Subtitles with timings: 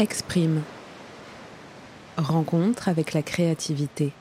[0.00, 0.62] Exprime.
[2.16, 4.12] Rencontre avec la créativité.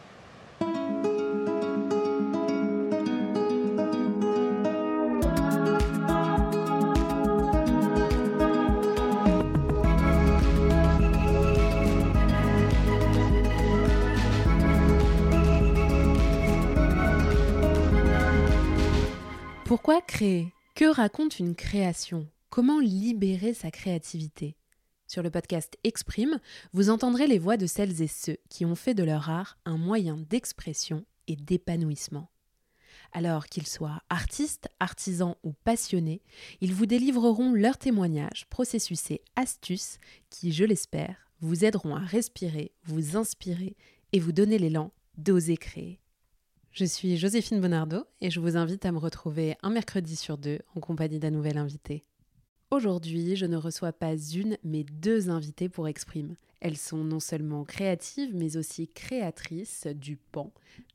[19.65, 20.51] Pourquoi créer?
[20.73, 22.25] Que raconte une création?
[22.49, 24.56] Comment libérer sa créativité?
[25.07, 26.41] Sur le podcast Exprime,
[26.73, 29.77] vous entendrez les voix de celles et ceux qui ont fait de leur art un
[29.77, 32.29] moyen d'expression et d'épanouissement.
[33.13, 36.21] Alors qu'ils soient artistes, artisans ou passionnés,
[36.59, 39.97] ils vous délivreront leurs témoignages, processus et astuces
[40.29, 43.77] qui, je l'espère, vous aideront à respirer, vous inspirer
[44.11, 46.01] et vous donner l'élan d'oser créer.
[46.73, 50.59] Je suis Joséphine Bonardo et je vous invite à me retrouver un mercredi sur deux
[50.75, 52.03] en compagnie d'un nouvel invité.
[52.69, 56.35] Aujourd'hui, je ne reçois pas une, mais deux invités pour Exprime.
[56.59, 60.51] Elles sont non seulement créatives, mais aussi créatrices du PAN,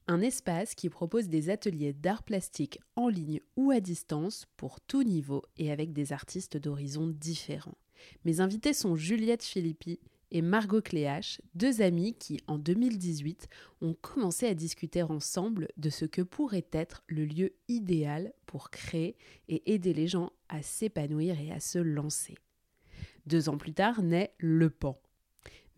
[0.06, 5.02] un espace qui propose des ateliers d'art plastique en ligne ou à distance pour tout
[5.02, 7.78] niveau et avec des artistes d'horizons différents.
[8.26, 9.98] Mes invités sont Juliette Philippi
[10.30, 13.48] et Margot Cléache, deux amies qui, en 2018,
[13.80, 19.16] ont commencé à discuter ensemble de ce que pourrait être le lieu idéal pour créer
[19.48, 22.34] et aider les gens à s'épanouir et à se lancer.
[23.24, 25.00] Deux ans plus tard naît Le Pan.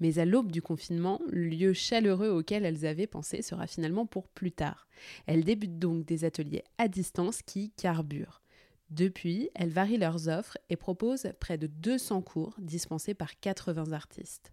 [0.00, 4.27] Mais à l'aube du confinement, le lieu chaleureux auquel elles avaient pensé sera finalement pour
[4.27, 4.89] plus tard.
[5.27, 8.42] Elles débutent donc des ateliers à distance qui carburent.
[8.91, 14.53] Depuis, elles varient leurs offres et proposent près de 200 cours dispensés par 80 artistes.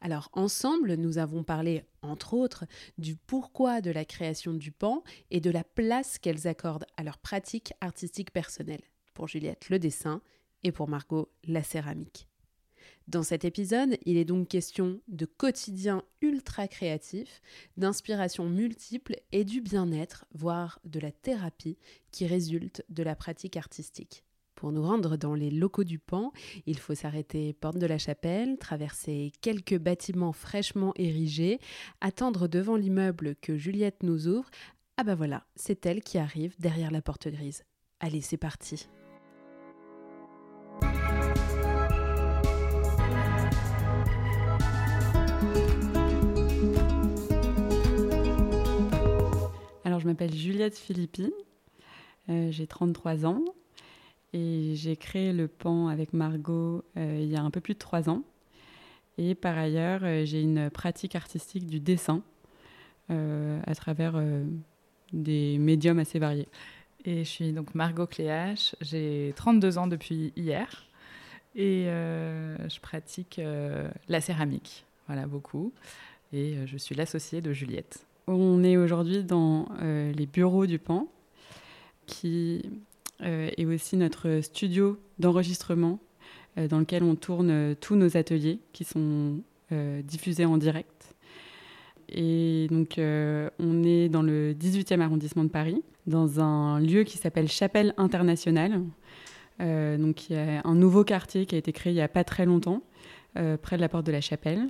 [0.00, 2.64] Alors ensemble, nous avons parlé, entre autres,
[2.98, 7.18] du pourquoi de la création du pan et de la place qu'elles accordent à leur
[7.18, 8.82] pratique artistique personnelle.
[9.14, 10.20] Pour Juliette, le dessin
[10.62, 12.28] et pour Margot, la céramique.
[13.06, 17.42] Dans cet épisode, il est donc question de quotidien ultra créatif,
[17.76, 21.76] d'inspiration multiple et du bien-être, voire de la thérapie
[22.12, 24.24] qui résulte de la pratique artistique.
[24.64, 26.32] Pour nous rendre dans les locaux du Pan,
[26.64, 31.58] il faut s'arrêter porte de la chapelle, traverser quelques bâtiments fraîchement érigés,
[32.00, 34.48] attendre devant l'immeuble que Juliette nous ouvre.
[34.96, 37.62] Ah bah voilà, c'est elle qui arrive derrière la porte grise.
[38.00, 38.88] Allez, c'est parti.
[49.84, 51.34] Alors, je m'appelle Juliette Philippi,
[52.30, 53.44] euh, j'ai 33 ans
[54.34, 57.78] et j'ai créé le PAN avec Margot euh, il y a un peu plus de
[57.78, 58.22] 3 ans.
[59.16, 62.22] Et par ailleurs, euh, j'ai une pratique artistique du dessin
[63.08, 64.18] à travers
[65.12, 66.48] des médiums assez variés.
[67.04, 70.86] Et je suis donc Margot Cléache, j'ai 32 ans depuis hier
[71.54, 73.38] et je pratique
[74.08, 75.70] la céramique, voilà beaucoup.
[76.32, 78.06] Et je suis l'associée de Juliette.
[78.26, 81.08] On est aujourd'hui dans euh, les bureaux du PAN,
[82.06, 82.62] qui
[83.24, 85.98] euh, est aussi notre studio d'enregistrement
[86.58, 89.40] euh, dans lequel on tourne tous nos ateliers qui sont
[90.04, 91.16] diffusés en direct.
[92.08, 97.48] Et donc, on est dans le 18e arrondissement de Paris, dans un lieu qui s'appelle
[97.48, 98.82] Chapelle Internationale.
[99.58, 102.22] donc, il y a un nouveau quartier qui a été créé il n'y a pas
[102.22, 102.84] très longtemps,
[103.34, 104.68] près de la porte de la Chapelle.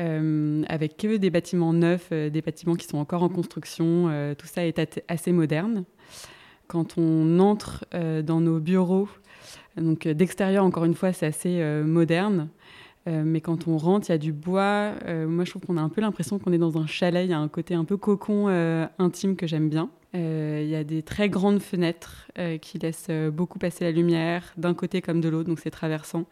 [0.00, 4.08] Euh, avec que des bâtiments neufs, euh, des bâtiments qui sont encore en construction.
[4.08, 5.84] Euh, tout ça est assez moderne.
[6.66, 7.84] Quand on entre
[8.22, 9.08] dans nos bureaux,
[9.76, 12.48] donc d'extérieur, encore une fois, c'est assez moderne.
[13.06, 14.92] mais quand on rentre, il y a du bois.
[15.26, 17.26] moi, je trouve qu'on a un peu l'impression qu'on est dans un chalet.
[17.26, 18.48] Il y a un côté un peu cocon
[18.98, 19.90] intime que j'aime bien.
[20.14, 22.30] Il y a des très grandes fenêtres
[22.62, 26.24] qui laissent beaucoup passer la lumière d'un côté comme de l'autre, donc c'est traversant.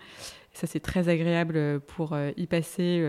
[0.55, 3.05] Ça, c'est très agréable pour y passer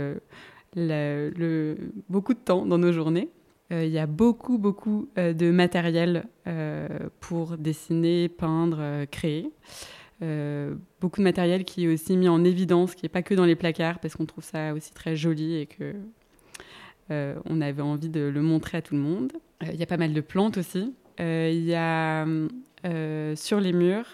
[2.10, 3.30] beaucoup de temps dans nos journées.
[3.72, 6.88] Euh, il y a beaucoup, beaucoup euh, de matériel euh,
[7.20, 9.52] pour dessiner, peindre, créer.
[11.02, 13.56] beaucoup de matériel qui est aussi mis en évidence, qui n'est pas que dans les
[13.56, 15.94] placards, parce qu'on trouve ça aussi très joli et que
[17.10, 19.34] on avait envie de le montrer à tout le monde.
[19.62, 20.96] Il y a pas mal de plantes aussi.
[21.20, 22.26] Il y a
[23.36, 24.08] sur les murs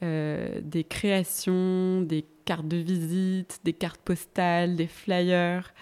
[0.00, 5.74] des créations, des cartes de visite, des cartes postales, des flyers,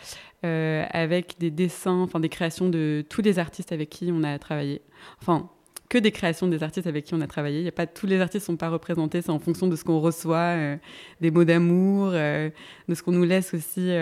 [0.44, 4.36] euh, avec des dessins, enfin des créations de tous les artistes avec qui on a
[4.40, 4.82] travaillé.
[5.22, 5.48] Enfin,
[5.88, 7.60] que des créations des artistes avec qui on a travaillé.
[7.60, 9.84] Il y a pas tous les artistes sont pas représentés, c'est en fonction de ce
[9.84, 10.76] qu'on reçoit, euh,
[11.20, 12.50] des mots d'amour, euh,
[12.88, 13.92] de ce qu'on nous laisse aussi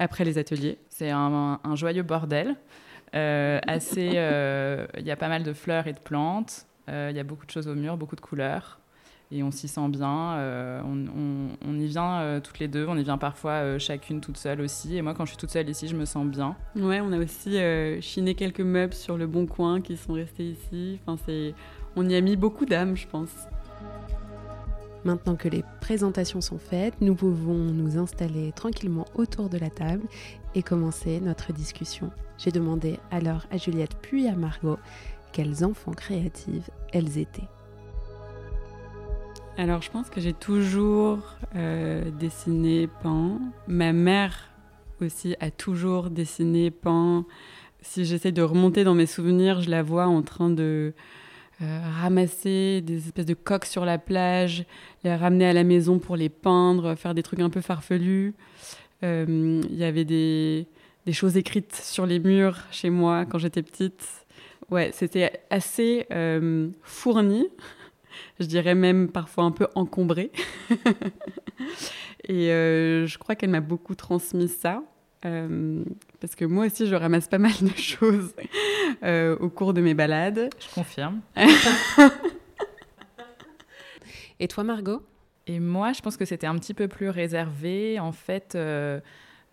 [0.00, 0.78] après les ateliers.
[0.88, 2.56] C'est un, un, joyeux bordel.
[3.12, 6.66] assez, il y a pas mal de fleurs et de plantes.
[6.88, 8.80] Il y a beaucoup de choses au mur, beaucoup de couleurs
[9.34, 10.38] et on s'y sent bien.
[10.84, 11.06] on,
[11.66, 12.86] on, y vient toutes les deux.
[12.88, 14.96] On y vient parfois chacune toute seule aussi.
[14.96, 16.56] Et moi, quand je suis toute seule ici, je me sens bien.
[16.76, 17.58] Ouais, on a aussi
[18.00, 21.00] chiné quelques meubles sur le bon coin qui sont restés ici.
[21.06, 21.54] Enfin, c'est,
[21.96, 23.30] on y a mis beaucoup d'âme, je pense.
[25.04, 30.04] Maintenant que les présentations sont faites, nous pouvons nous installer tranquillement autour de la table
[30.54, 32.10] et commencer notre discussion.
[32.38, 34.78] J'ai demandé alors à Juliette puis à Margot
[35.32, 37.48] quels enfants créatifs elles étaient.
[39.56, 41.20] Alors je pense que j'ai toujours
[41.54, 43.38] euh, dessiné, peint.
[43.68, 44.50] Ma mère
[45.00, 47.24] aussi a toujours dessiné, peint.
[47.80, 50.92] Si j'essaie de remonter dans mes souvenirs, je la vois en train de
[51.62, 54.64] euh, ramasser des espèces de coques sur la plage,
[55.04, 58.34] les ramener à la maison pour les peindre, faire des trucs un peu farfelus.
[59.04, 60.66] Euh, il y avait des,
[61.12, 64.04] choses écrites sur les murs chez moi quand j'étais petite.
[64.70, 66.08] Ouais, c'était assez
[66.82, 67.46] fourni,
[68.40, 70.30] je dirais même parfois un peu encombré.
[72.28, 74.82] Et je crois qu'elle m'a beaucoup transmis ça.
[75.22, 78.34] parce que moi aussi, je ramasse pas mal de choses
[79.02, 80.48] euh, au cours de mes balades.
[80.58, 81.20] Je confirme.
[84.40, 85.02] Et toi, Margot?
[85.46, 88.00] Et moi, je pense que c'était un petit peu plus réservé.
[88.00, 88.56] En fait,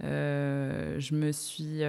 [0.04, 1.82] euh, euh, je me suis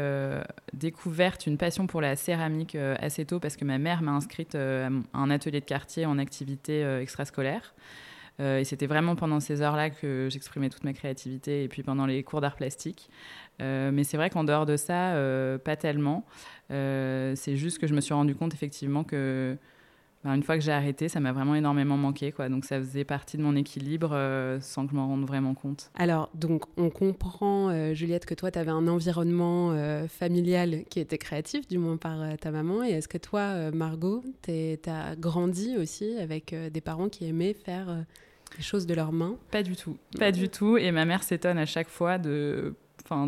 [0.73, 4.89] découverte une passion pour la céramique assez tôt parce que ma mère m'a inscrite à
[5.15, 7.75] un atelier de quartier en activité extrascolaire.
[8.39, 12.23] et c'était vraiment pendant ces heures-là que j'exprimais toute ma créativité et puis pendant les
[12.23, 13.11] cours d'art plastique.
[13.61, 15.15] mais c'est vrai qu'en dehors de ça,
[15.65, 16.25] pas tellement.
[16.73, 19.57] Euh, c'est juste que je me suis rendu compte effectivement que
[20.25, 22.33] ben, une fois que j'ai arrêté, ça m'a vraiment énormément manqué.
[22.33, 22.49] Quoi.
[22.49, 25.91] Donc ça faisait partie de mon équilibre euh, sans que je m'en rende vraiment compte.
[25.95, 29.43] Alors, donc on comprend, euh, Juliette, que toi, tu avais un environnement
[30.09, 32.85] familial qui était créatif, du moins par ta maman.
[32.85, 38.05] Et est-ce que toi, Margot, tu as grandi aussi avec des parents qui aimaient faire
[38.57, 39.37] des choses de leurs mains?
[39.51, 39.97] Pas du tout.
[40.19, 40.77] Pas du tout.
[40.77, 42.75] Et ma mère s'étonne à chaque fois de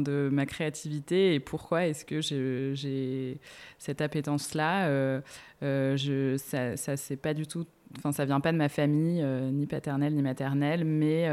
[0.00, 3.38] de ma créativité et pourquoi est-ce que j'ai
[3.78, 4.88] cette appétence-là.
[4.88, 5.20] Euh,
[5.62, 7.66] euh, ça, ça c'est pas du tout,
[7.98, 11.26] enfin, ça vient pas de ma famille, euh, ni paternelle ni maternelle, mais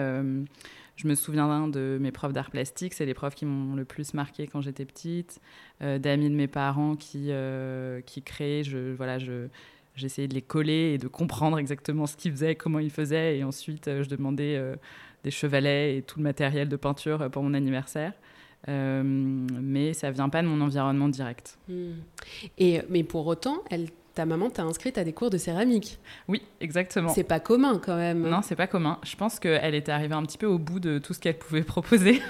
[0.98, 4.14] je me souviens de mes profs d'art plastique, c'est les profs qui m'ont le plus
[4.14, 5.40] marqué quand j'étais petite,
[5.80, 7.32] d'amis de mes parents qui,
[8.06, 9.48] qui créaient, je, voilà, je,
[9.96, 13.44] j'essayais de les coller et de comprendre exactement ce qu'ils faisaient, comment ils faisaient, et
[13.44, 14.62] ensuite je demandais
[15.24, 18.14] des chevalets et tout le matériel de peinture pour mon anniversaire.
[18.70, 21.58] Euh, mais ça vient pas de mon environnement direct.
[21.68, 21.94] Hmm.
[22.58, 26.00] Et, mais pour autant, elle, ta maman t'a inscrite à des cours de céramique.
[26.28, 27.10] Oui, exactement.
[27.10, 28.28] C'est pas commun quand même.
[28.28, 29.00] Non, c'est pas commun.
[29.04, 31.64] Je pense qu'elle était arrivée un petit peu au bout de tout ce qu'elle pouvait
[31.64, 32.22] proposer.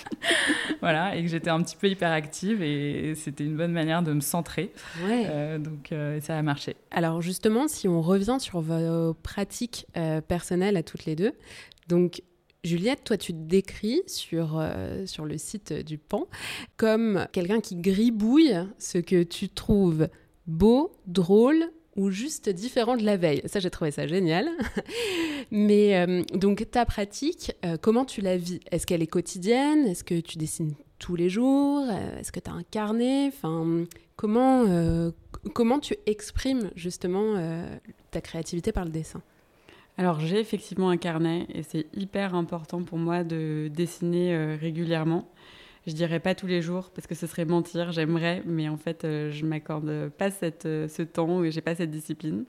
[0.80, 4.20] voilà, et que j'étais un petit peu hyperactive et c'était une bonne manière de me
[4.20, 4.72] centrer.
[5.04, 5.26] Ouais.
[5.28, 6.74] Euh, donc euh, ça a marché.
[6.90, 9.86] Alors justement, si on revient sur vos pratiques
[10.26, 11.32] personnelles à toutes les deux,
[11.92, 12.22] donc
[12.64, 16.26] Juliette, toi, tu te décris sur, euh, sur le site du PAN
[16.78, 20.08] comme quelqu'un qui gribouille ce que tu trouves
[20.46, 23.42] beau, drôle ou juste différent de la veille.
[23.44, 24.48] Ça, j'ai trouvé ça génial.
[25.50, 28.60] Mais euh, donc, ta pratique, euh, comment tu la vis?
[28.70, 29.86] Est-ce qu'elle est quotidienne?
[29.86, 31.84] Est-ce que tu dessines tous les jours?
[32.18, 33.26] Est-ce que tu as un carnet?
[33.26, 33.84] Enfin,
[34.16, 34.64] comment,
[35.52, 37.36] comment tu exprimes justement
[38.12, 39.20] ta créativité par le dessin?
[39.98, 45.28] Alors j'ai effectivement un carnet et c'est hyper important pour moi de dessiner euh, régulièrement.
[45.86, 49.04] Je dirais pas tous les jours parce que ce serait mentir, j'aimerais, mais en fait
[49.04, 52.44] euh, je m'accorde pas cette, euh, ce temps et j'ai pas cette discipline.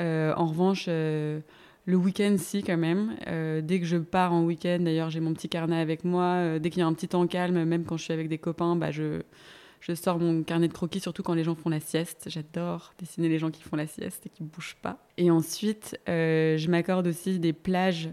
[0.00, 3.16] en revanche, le week-end si quand même.
[3.62, 6.58] dès que je pars en week-end, d'ailleurs j'ai mon petit carnet avec moi.
[6.58, 8.76] dès qu'il y a un petit temps calme, même quand je suis avec des copains,
[8.76, 9.20] bah, je,
[9.80, 12.26] je sors mon carnet de croquis, surtout quand les gens font la sieste.
[12.28, 14.98] J'adore dessiner les gens qui font la sieste et qui ne bougent pas.
[15.16, 18.10] Et ensuite, euh, je m'accorde aussi des plages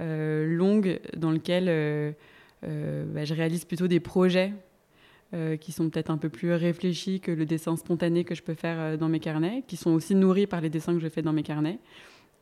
[0.00, 2.12] euh, longues dans lesquelles euh,
[2.62, 4.52] bah, je réalise plutôt des projets
[5.60, 8.96] qui sont peut-être un peu plus réfléchis que le dessin spontané que je peux faire
[8.96, 11.42] dans mes carnets, qui sont aussi nourris par les dessins que je fais dans mes
[11.42, 11.80] carnets,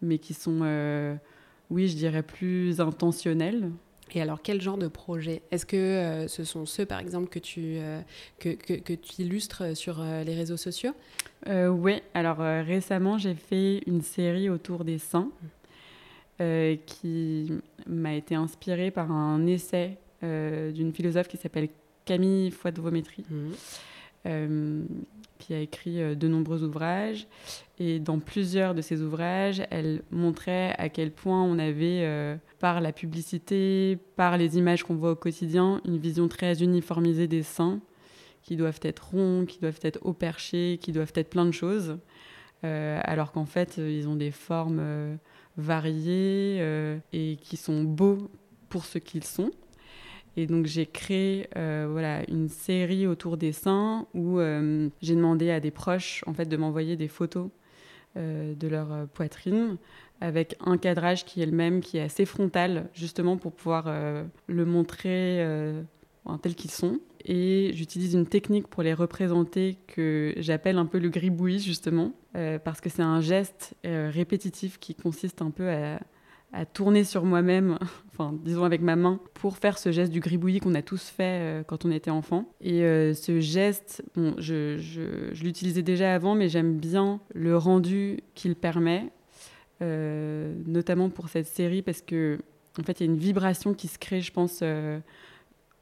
[0.03, 0.61] mais qui sont,
[1.71, 3.71] oui, je dirais, plus intentionnels.
[4.15, 5.43] Et alors, quel genre de projet?
[5.51, 8.01] Est-ce que euh, ce sont ceux, par exemple, que tu, euh,
[8.39, 10.93] que, que, tu illustres sur euh, les réseaux sociaux?
[11.49, 15.29] Oui, alors récemment, j'ai fait une série autour des seins
[16.87, 17.53] qui
[17.89, 21.69] m'a été inspirée par un essai d'une philosophe qui s'appelle
[22.05, 23.25] Camille Fouad-Vométrie.
[24.25, 24.85] Mmh
[25.43, 27.27] qui a écrit euh, de nombreux ouvrages.
[27.79, 32.81] Et dans plusieurs de ces ouvrages, elle montrait à quel point on avait, euh, par
[32.81, 37.81] la publicité, par les images qu'on voit au quotidien, une vision très uniformisée des seins,
[38.43, 41.99] qui doivent être ronds, qui doivent être haut perchés, qui doivent être plein de choses.
[42.65, 45.19] Euh, alors qu'en fait, ils ont des formes
[45.57, 46.63] variés
[47.13, 48.31] et qui sont beaux
[48.69, 49.51] pour ce qu'ils sont.
[50.37, 54.39] Et donc j'ai créé voilà une série autour des seins où
[55.03, 57.51] j'ai demandé à des proches en fait de m'envoyer des photos
[58.17, 59.77] de leur poitrine
[60.23, 64.25] avec un cadrage qui est le même, qui est assez frontal, justement pour pouvoir euh,
[64.47, 65.83] le montrer euh,
[66.41, 67.01] tel qu'ils sont.
[67.25, 72.61] Et j'utilise une technique pour les représenter que j'appelle un peu le gribouillis, justement, euh,
[72.61, 76.01] parce que c'est un geste répétitif qui consiste un peu à,
[76.73, 77.79] tourner sur moi-même,
[78.13, 81.65] enfin disons avec ma main, pour faire ce geste du gribouillis qu'on a tous fait
[81.67, 82.49] quand on était enfant.
[82.61, 82.81] Et
[83.15, 84.79] ce geste, bon, je,
[85.43, 89.11] l'utilisais déjà avant, mais j'aime bien le rendu qu'il permet
[89.83, 92.39] euh, notamment pour cette série, parce que
[92.79, 95.01] en fait, il y a une vibration qui se crée, je pense, euh,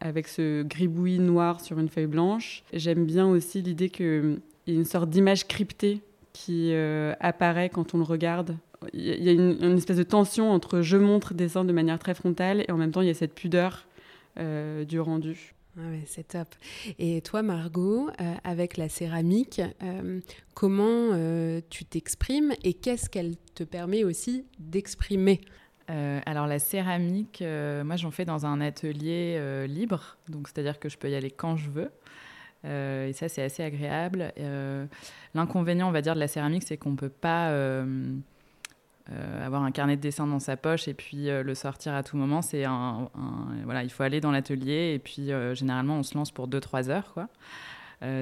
[0.00, 2.64] avec ce gribouillis noir sur une feuille blanche.
[2.72, 7.94] J'aime bien aussi l'idée qu'il y a une sorte d'image cryptée qui euh, apparaît quand
[7.94, 8.56] on le regarde.
[8.92, 11.98] Il y a une, une, espèce de tension entre je montre des seins de manière
[11.98, 13.86] très frontale et en même temps il y a cette pudeur
[14.36, 15.54] du rendu.
[15.78, 16.48] Ah c'est top.
[16.98, 20.20] Et toi, Margot, euh, avec la céramique, euh,
[20.54, 25.40] comment euh, tu t'exprimes et qu'est-ce qu'elle te permet aussi d'exprimer?
[26.24, 31.10] Alors la céramique, moi j'en fais dans un atelier libre, donc c'est-à-dire que je peux
[31.10, 31.90] y aller quand je veux.
[32.62, 34.32] et ça c'est assez agréable.
[35.34, 38.14] L'inconvénient, on va dire, de la céramique, c'est qu'on ne peut pas euh,
[39.44, 42.16] avoir un carnet de dessin dans sa poche et puis euh, le sortir à tout
[42.16, 42.64] moment, c'est
[43.64, 46.90] voilà, il faut aller dans l'atelier et puis euh, généralement on se lance pour 2-3
[46.90, 47.28] heures quoi.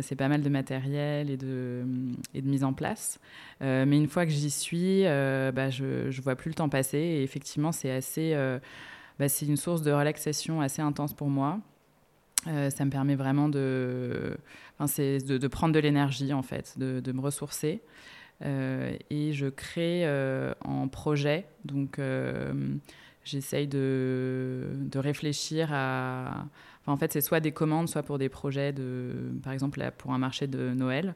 [0.00, 1.84] c'est pas mal de matériel et de,
[2.34, 3.20] de mise en place.
[3.60, 7.22] mais une fois que j'y suis, bah, je, ne vois plus le temps passer et
[7.22, 8.34] effectivement c'est assez,
[9.18, 11.60] bah, c'est une source de relaxation assez intense pour moi.
[12.46, 14.36] ça me permet vraiment de,
[14.86, 17.82] c'est de, de, prendre de l'énergie en fait, de me ressourcer.
[18.44, 21.46] Euh, et je crée euh, en projet.
[21.64, 22.52] Donc, euh,
[23.24, 26.46] j'essaye de, de, réfléchir à.
[26.82, 30.12] Enfin, en fait, c'est soit des commandes, soit pour des projets, de, par exemple, pour
[30.12, 31.14] un marché de Noël.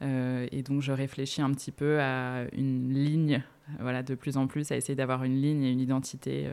[0.00, 3.42] et donc, je réfléchis un petit peu à une ligne,
[3.80, 6.48] voilà, de plus en plus, à essayer d'avoir une ligne et une identité.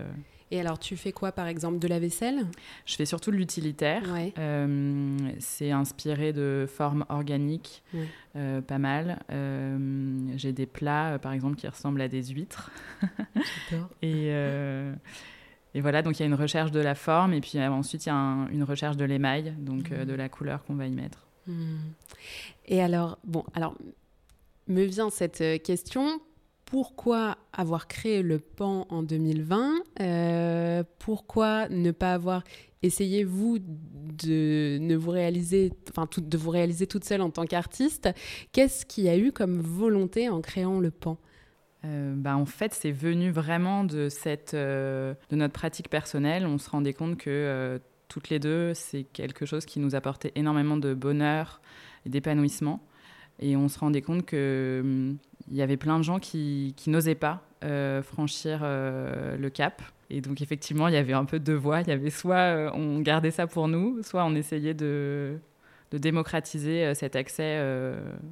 [0.52, 2.48] Et alors, tu fais quoi, par exemple, de la vaisselle?
[2.86, 4.04] Je fais surtout de l'utilitaire.
[4.40, 7.84] Euh, c'est inspiré de formes organiques,
[8.36, 9.20] euh, pas mal.
[9.32, 12.72] Euh, j'ai des plats, par exemple, qui ressemblent à des huîtres.
[14.02, 14.30] et,
[15.76, 18.10] et, voilà, donc il y a une recherche de la forme, et puis ensuite, il
[18.10, 21.28] y a une recherche de l'émail, donc de la couleur qu'on va y mettre.
[21.46, 21.78] Hmm.
[22.66, 23.76] Et alors, bon, alors,
[24.68, 26.20] me vient cette question
[26.70, 32.44] pourquoi avoir créé le PAN en 2020 euh, Pourquoi ne pas avoir
[32.84, 38.10] essayé, vous, de, ne vous réaliser, enfin, de vous réaliser toute seule en tant qu'artiste?
[38.52, 41.18] Qu'est-ce qu'il y a eu comme volonté en créant le PAN?
[41.86, 46.46] Euh, bah, en fait, c'est venu vraiment de, cette, euh, de notre pratique personnelle.
[46.46, 50.78] On se rendait compte que toutes les deux, c'est quelque chose qui nous apportait énormément
[50.78, 51.62] de bonheur
[52.06, 52.86] et d'épanouissement.
[53.40, 55.18] Et on se rendait compte que hum,
[55.50, 59.82] il y avait plein de gens qui, n'osaient pas euh, franchir euh, le cap.
[60.10, 61.82] Et donc effectivement, il y avait un peu deux voies.
[61.82, 65.38] Il y avait soit euh, on gardait ça pour nous, soit on essayait de,
[65.92, 67.60] démocratiser cet accès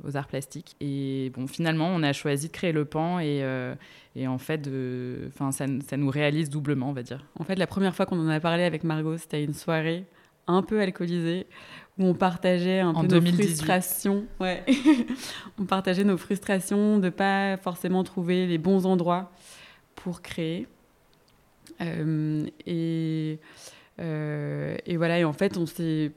[0.03, 0.75] aux arts plastiques.
[0.79, 3.43] Et bon, finalement, on a choisi de créer le pan et,
[4.27, 4.69] en fait,
[5.51, 7.25] ça, ça nous réalise doublement, on va dire.
[7.39, 10.05] En fait, la première fois qu'on en a parlé avec Margot, c'était une soirée
[10.45, 11.47] un peu alcoolisée
[11.99, 14.25] où on partageait un peu nos frustrations.
[14.39, 14.63] Ouais.
[15.59, 19.31] on partageait nos frustrations de ne pas forcément trouver les bons endroits
[19.95, 20.67] pour créer.
[21.81, 23.39] Euh, et,
[23.99, 26.11] euh, et, voilà, et en fait, on s'est.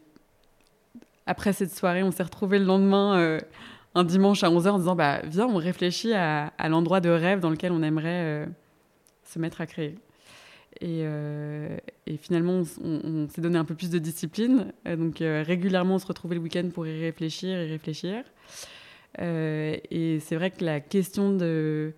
[1.26, 3.38] Après cette soirée, on s'est retrouvés le lendemain, euh,
[3.94, 7.40] un dimanche à 11h, en disant bah, Viens, on réfléchit à, à l'endroit de rêve
[7.40, 8.48] dans lequel on aimerait
[9.24, 9.96] se mettre à créer.
[10.82, 14.72] Euh, et, finalement, on, s'est donné un peu plus de discipline.
[14.86, 18.24] Euh, donc euh, régulièrement, on se retrouvait le week-end pour y réfléchir et réfléchir.
[19.18, 21.92] et c'est vrai que la question de...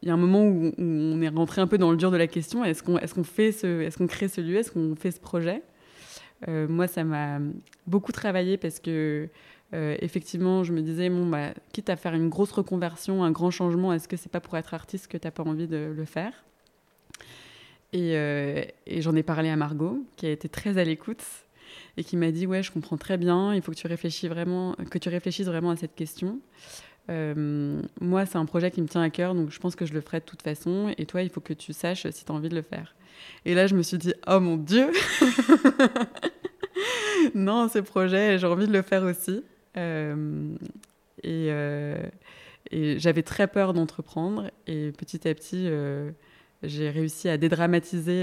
[0.00, 2.16] Il y a un moment où, on est rentré un peu dans le dur de
[2.16, 2.64] la question.
[2.64, 4.56] Est-ce qu'on fait ce, est-ce qu'on crée ce lieu?
[4.56, 5.62] Est-ce qu'on fait ce projet?
[6.46, 7.40] Moi, ça m'a
[7.86, 9.28] beaucoup travaillé parce que
[9.72, 14.06] effectivement, je me disais, bah, quitte à faire une grosse reconversion, un grand changement, est-ce
[14.06, 16.44] que c'est pas pour être artiste que tu n'as pas envie de le faire?
[17.94, 21.24] Euh, et, j'en ai parlé à Margot, qui a été très à l'écoute
[21.96, 23.54] et qui m'a dit ouais, je comprends très bien.
[23.54, 26.40] Il faut que tu réfléchisses vraiment, à cette question.
[27.10, 29.94] Euh, moi, c'est un projet qui me tient à cœur, donc je pense que je
[29.94, 30.92] le ferai de toute façon.
[30.98, 32.94] Et toi, il faut que tu saches si tu as envie de le faire.
[33.44, 34.90] Et là, je me suis dit oh mon dieu,
[37.34, 39.42] non, ce projet, j'ai envie de le faire aussi.
[39.76, 40.54] Euh,
[42.70, 44.50] et j'avais très peur d'entreprendre.
[44.66, 45.68] Et petit à petit,
[46.62, 48.22] j'ai réussi à dédramatiser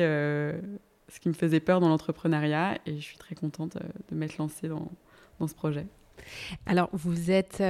[1.07, 2.79] ce qui me faisait peur dans l'entrepreneuriat.
[2.85, 3.77] Et je suis très contente
[4.09, 4.91] de m'être lancée dans,
[5.39, 5.85] dans ce projet.
[6.65, 7.63] Alors, vous, êtes,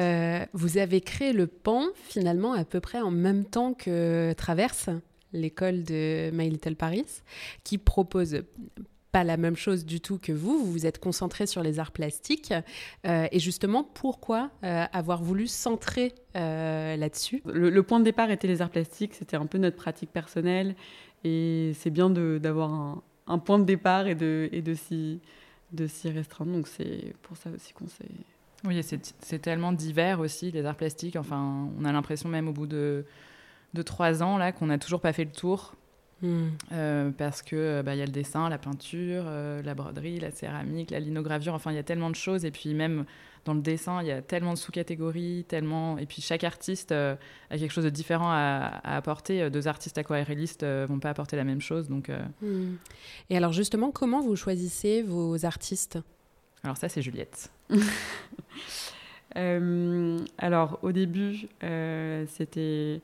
[0.54, 4.90] vous avez créé le PAN finalement à peu près en même temps que Traverse,
[5.34, 7.06] l'école de My Little Paris,
[7.64, 8.42] qui propose
[9.16, 10.60] pas la même chose du tout que vous.
[10.60, 12.54] Vous vous êtes concentré sur les arts plastiques.
[13.08, 17.42] Euh, et justement, pourquoi euh, avoir voulu centrer euh, là-dessus?
[17.46, 19.14] Le, point de départ était les arts plastiques.
[19.14, 20.76] C'était un peu notre pratique personnelle.
[21.24, 25.22] Et c'est bien d'avoir un, un, point de départ et de, et de s'y
[26.10, 26.52] restreindre.
[26.52, 28.04] Donc c'est pour ça aussi qu'on s'est...
[28.66, 31.16] Oui, c'est tellement divers aussi, les arts plastiques.
[31.16, 33.06] Enfin, on a l'impression même au bout de,
[33.74, 35.74] de trois ans là qu'on n'a toujours pas fait le tour
[36.22, 36.48] Hmm.
[36.72, 40.32] Euh, parce que euh, bah, y a le dessin, la peinture, euh, la broderie, la
[40.32, 43.04] céramique, la linogravure, enfin il y a tellement de choses et puis même
[43.44, 47.18] dans le dessin il y a tellement de sous-catégories, tellement et puis chaque artiste a
[47.50, 49.50] quelque chose de différent à, apporter.
[49.50, 52.10] Deux artistes aquarellistes vont pas apporter la même chose donc.
[52.42, 52.76] Hmm.
[53.30, 56.00] Et alors justement comment vous choisissez vos artistes?
[56.64, 57.52] Alors ça c'est Juliette.
[60.38, 61.50] alors au début
[62.28, 63.02] c'était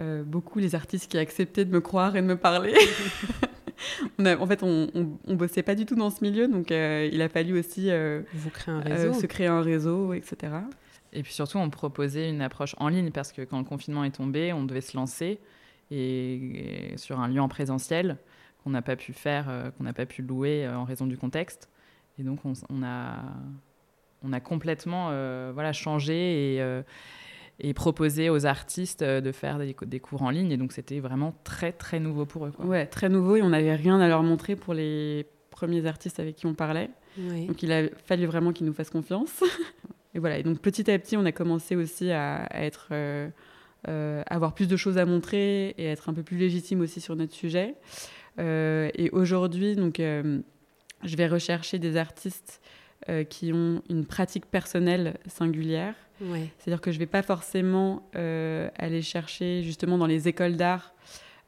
[0.00, 2.74] euh, beaucoup les artistes qui acceptaient de me croire et de me parler.
[4.18, 4.88] en fait, on,
[5.26, 8.22] on, bossait pas du tout dans ce milieu, donc euh, il a fallu aussi euh,
[8.32, 9.12] Vous créer un réseau.
[9.12, 10.52] se créer un réseau, etc.
[11.12, 14.10] Et puis surtout, on proposait une approche en ligne parce que quand le confinement est
[14.10, 15.38] tombé, on devait se lancer
[15.92, 18.16] et, sur un lieu en présentiel
[18.64, 19.46] qu'on n'a pas pu faire,
[19.76, 21.68] qu'on n'a pas pu louer en raison du contexte.
[22.18, 23.22] Et donc, on, on a,
[24.24, 25.10] on a complètement
[25.52, 26.82] voilà, changé et
[27.60, 30.50] et proposer aux artistes euh, de faire des, cours en ligne.
[30.50, 32.50] Et donc, c'était vraiment très, très nouveau pour eux.
[32.50, 32.64] Quoi.
[32.66, 33.36] Ouais, très nouveau.
[33.36, 36.90] Et on n'avait rien à leur montrer pour les premiers artistes avec qui on parlait.
[37.16, 39.44] Donc, il a fallu vraiment qu'ils nous fassent confiance.
[40.14, 40.38] et voilà.
[40.38, 42.88] Et donc, petit à petit, on a commencé aussi à, être.
[42.90, 43.28] Euh,
[43.86, 47.16] euh, avoir plus de choses à montrer et être un peu plus légitime aussi sur
[47.16, 47.74] notre sujet.
[48.38, 52.62] et aujourd'hui, donc, je vais rechercher des artistes
[53.28, 59.02] qui ont une pratique personnelle singulière c'est-à-dire que je ne vais pas forcément euh, aller
[59.02, 60.94] chercher justement dans les écoles d'art,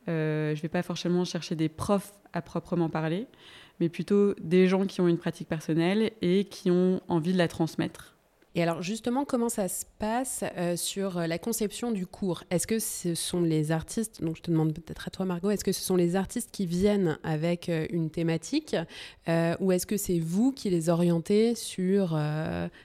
[0.09, 3.26] euh, je ne vais pas forcément chercher des profs à proprement parler,
[3.81, 7.48] mais plutôt des gens qui ont une pratique personnelle et qui ont envie de la
[7.48, 8.15] transmettre.
[8.57, 12.42] Et alors justement, comment ça se passe euh, sur euh, la conception du cours?
[12.51, 15.62] Est-ce que ce sont les artistes, donc je te demande peut-être à toi Margot, est-ce
[15.62, 18.75] que ce sont les artistes qui viennent avec euh, une thématique
[19.61, 22.19] ou est-ce que c'est vous qui les orientez sur,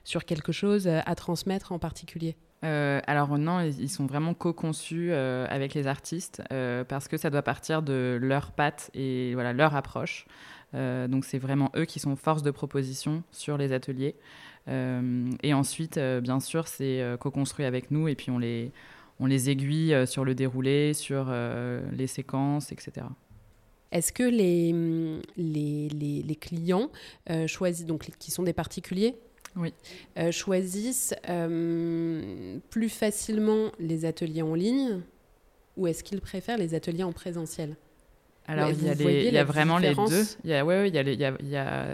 [0.04, 2.36] sur quelque chose à transmettre en particulier?
[2.64, 6.42] Alors non, ils sont vraiment co-conçus avec les artistes
[6.88, 10.26] parce que ça doit partir de leur patte et voilà leur approche.
[10.74, 14.16] donc c'est vraiment eux qui sont force de proposition sur les ateliers.
[14.68, 18.72] Euh, et ensuite, euh, bien sûr, c'est euh, co-construit avec nous et puis on les,
[19.20, 21.34] on les aiguille sur le déroulé, sur
[21.92, 23.06] les séquences, etc.
[23.92, 24.74] Est-ce que les,
[25.38, 25.90] les,
[26.24, 26.90] les, clients
[27.46, 29.16] choisissent, donc qui sont des particuliers,
[29.58, 29.74] oui.
[30.32, 35.02] choisissent plus facilement les ateliers en ligne
[35.78, 37.76] ou est-ce qu'ils préfèrent les ateliers en présentiel?
[38.48, 40.24] Alors, il y, a, il y a vraiment les deux.
[40.44, 41.86] Il y a, ouais, il y a, il y a, il y a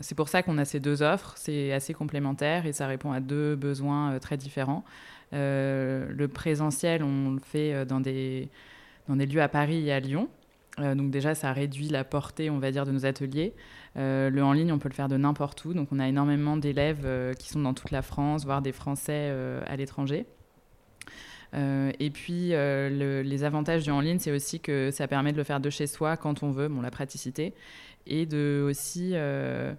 [0.00, 1.34] c'est pour ça qu'on a ces deux offres.
[1.36, 4.84] C'est assez complémentaire et ça répond à deux besoins euh, très différents.
[5.32, 8.48] Euh, le présentiel, on le fait euh, dans des,
[9.08, 10.28] dans des lieux à Paris et à Lyon.
[10.78, 13.54] donc déjà, ça réduit la portée, on va dire, de nos ateliers.
[13.96, 15.72] le en ligne, on peut le faire de n'importe où.
[15.72, 19.32] Donc on a énormément d'élèves qui sont dans toute la France, voire des Français
[19.66, 20.26] à l'étranger.
[21.54, 25.36] Euh, et puis, euh, les avantages du en ligne, c'est aussi que ça permet de
[25.36, 27.54] le faire de chez soi quand on veut, bon, la praticité,
[28.06, 29.74] et de aussi euh,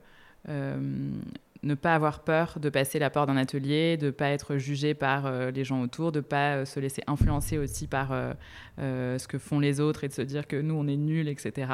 [1.65, 4.93] ne pas avoir peur de passer la porte d'un atelier, de ne pas être jugé
[4.93, 9.17] par euh, les gens autour, de ne pas euh, se laisser influencer aussi par euh,
[9.17, 11.67] ce que font les autres et de se dire que nous, on est nuls, etc.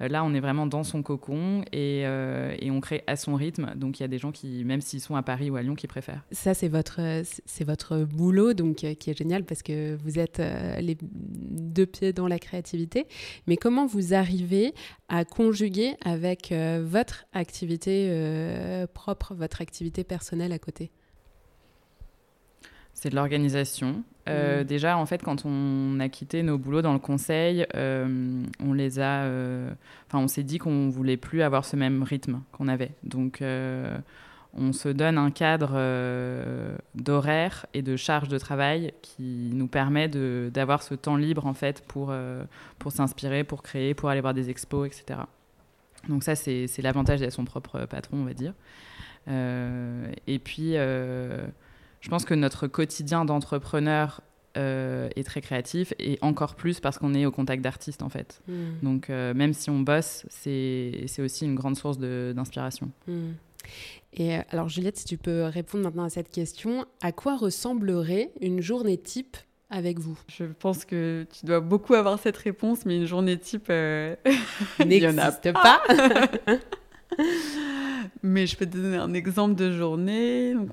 [0.00, 3.74] là, on est vraiment dans son cocon et, et on crée à son rythme.
[3.76, 5.74] Donc, il y a des gens qui, même s'ils sont à Paris ou à Lyon,
[5.74, 6.24] qui préfèrent.
[6.32, 7.00] Ça, c'est votre,
[7.64, 10.42] votre boulot, donc qui est génial parce que vous êtes
[10.80, 13.06] les deux pieds dans la créativité.
[13.46, 14.72] Mais comment vous arrivez
[15.08, 20.90] à conjuguer avec votre activité propre votre activité personnelle à côté
[22.96, 24.02] c'est de l'organisation.
[24.26, 24.64] Euh, mmh.
[24.64, 28.98] Déjà, en fait, quand on a quitté nos boulots dans le conseil, euh, on les
[28.98, 29.24] a.
[29.24, 29.70] Euh,
[30.08, 32.92] enfin, on s'est dit qu'on voulait plus avoir ce même rythme qu'on avait.
[33.04, 33.44] Donc,
[34.58, 35.78] on se donne un cadre
[36.94, 41.82] d'horaire et de charge de travail qui nous permet d'avoir ce temps libre en fait
[41.86, 42.14] pour
[42.78, 45.20] pour s'inspirer, pour créer, pour aller voir des expos, etc.
[46.08, 48.54] Donc ça, c'est l'avantage d'être son propre patron, on va dire.
[49.28, 51.46] Euh, et puis, euh,
[52.00, 54.20] je pense que notre quotidien d'entrepreneur
[54.58, 58.40] est très créatif et encore plus parce qu'on est au contact d'artistes en fait.
[58.48, 58.78] Hmm.
[58.82, 62.90] Donc même si on bosse, c'est aussi une grande source d'inspiration.
[63.06, 63.32] Hmm.
[64.14, 68.62] Et alors Juliette, si tu peux répondre maintenant à cette question, à quoi ressemblerait une
[68.62, 69.36] journée type
[69.68, 70.18] avec vous?
[70.28, 73.68] Je pense que tu dois beaucoup avoir cette réponse, mais une journée type
[74.86, 75.82] n'existe pas.
[78.26, 80.54] mais je peux te donner un exemple de journée.
[80.54, 80.70] Donc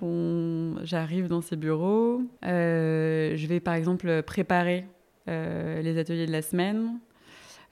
[0.83, 4.85] j'arrive dans ces bureaux, euh, je vais par exemple préparer
[5.29, 6.99] euh, les ateliers de la semaine,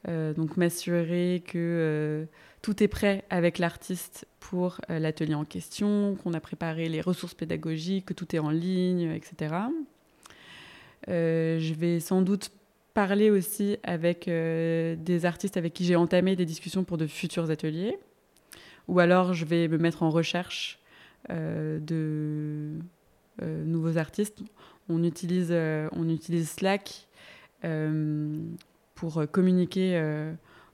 [0.08, 2.26] euh, donc m'assurer que
[2.62, 8.06] tout est prêt avec l'artiste pour l'atelier en question, qu'on a préparé les ressources pédagogiques,
[8.06, 9.56] que tout est en ligne, etc.
[11.08, 12.52] je vais sans doute
[12.94, 17.98] parler aussi avec des artistes avec qui j'ai entamé des discussions pour de futurs ateliers.
[18.92, 20.78] Ou alors, je vais me mettre en recherche
[21.30, 22.78] euh, de
[23.42, 24.44] euh, nouveaux artistes.
[24.90, 27.08] On utilise, euh, on utilise Slack
[28.96, 29.98] pour communiquer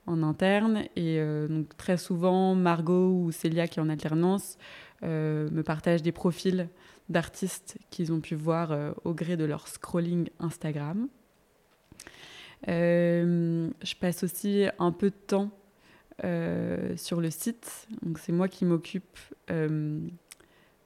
[0.06, 0.84] en interne.
[0.96, 4.56] Et donc, très souvent, Margot ou Célia, qui est en alternance,
[5.02, 6.68] me partagent des profils
[7.10, 11.08] d'artistes qu'ils ont pu voir au gré de leur scrolling Instagram.
[12.66, 15.50] je passe aussi un peu de temps
[16.96, 17.88] sur le site.
[18.02, 19.18] Donc c'est moi qui m'occupe
[19.50, 20.00] euh,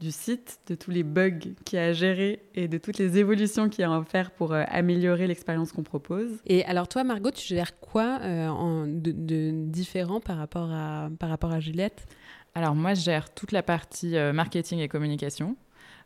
[0.01, 3.19] du site, de tous les bugs qu'il y a à gérer et de toutes les
[3.19, 6.29] évolutions qu'il y a à faire pour euh, améliorer l'expérience qu'on propose.
[6.47, 11.53] Et alors toi, Margot, tu gères quoi en, de, différent par rapport à, par rapport
[11.53, 12.07] à Juliette?
[12.55, 15.57] Alors moi, je gère toute la partie marketing et communication.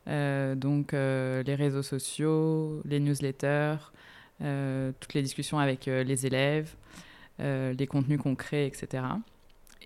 [0.06, 3.78] donc les réseaux sociaux, les newsletters,
[4.38, 7.00] toutes les discussions avec les élèves, euh,
[7.38, 9.04] les contenus qu'on crée, etc.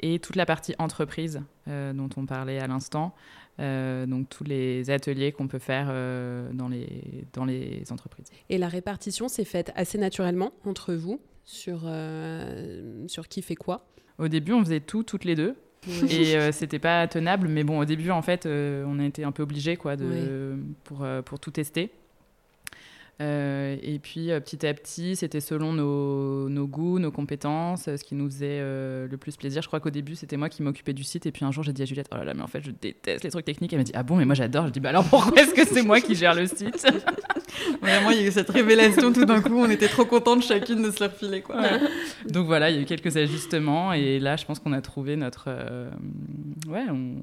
[0.02, 3.14] Et toute la partie entreprise euh, dont on parlait à l'instant,
[3.58, 5.88] euh, donc tous les ateliers qu'on peut faire
[6.52, 8.26] dans, les, dans les entreprises.
[8.48, 11.80] Et la répartition s'est faite assez naturellement entre vous sur,
[13.08, 13.86] sur qui fait quoi?
[14.18, 15.54] Au début, on faisait tout, toutes les deux.
[16.08, 19.42] et c'était pas tenable mais bon au début en fait on a été un peu
[19.42, 21.90] obligés quoi de pour, pour tout tester
[23.20, 28.02] euh, et puis euh, petit à petit, c'était selon nos, nos, goûts, nos compétences, ce
[28.02, 29.61] qui nous faisait euh, le plus plaisir.
[29.61, 31.26] Je crois qu'au début, c'était moi qui m'occupais du site.
[31.26, 32.70] Et puis un jour, j'ai dit à Juliette, oh là là, mais en fait, je
[32.70, 33.72] déteste les trucs techniques.
[33.72, 34.66] Elle m'a dit, ah bon, mais moi j'adore.
[34.68, 36.87] Je dis, bah alors pourquoi est-ce que c'est moi qui gère le site?
[37.83, 39.59] Vraiment, il y a eu cette révélation tout d'un coup.
[39.59, 41.42] On était trop contentes chacune de se le refiler.
[41.42, 41.62] Quoi.
[42.28, 43.92] Donc voilà, il y a eu quelques ajustements.
[43.92, 45.50] Et là, je pense qu'on a trouvé notre.
[46.68, 47.16] ouais, on,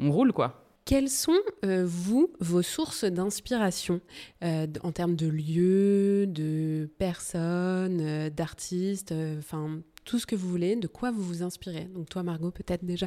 [0.00, 0.67] on roule quoi.
[0.88, 4.00] Quelles sont, euh, vous, vos sources d'inspiration
[4.42, 10.76] euh, en termes de lieux, de personnes, euh, d'artistes, enfin tout ce que vous voulez,
[10.76, 11.84] de quoi vous vous inspirez?
[11.94, 13.06] Donc toi, Margot, peut-être déjà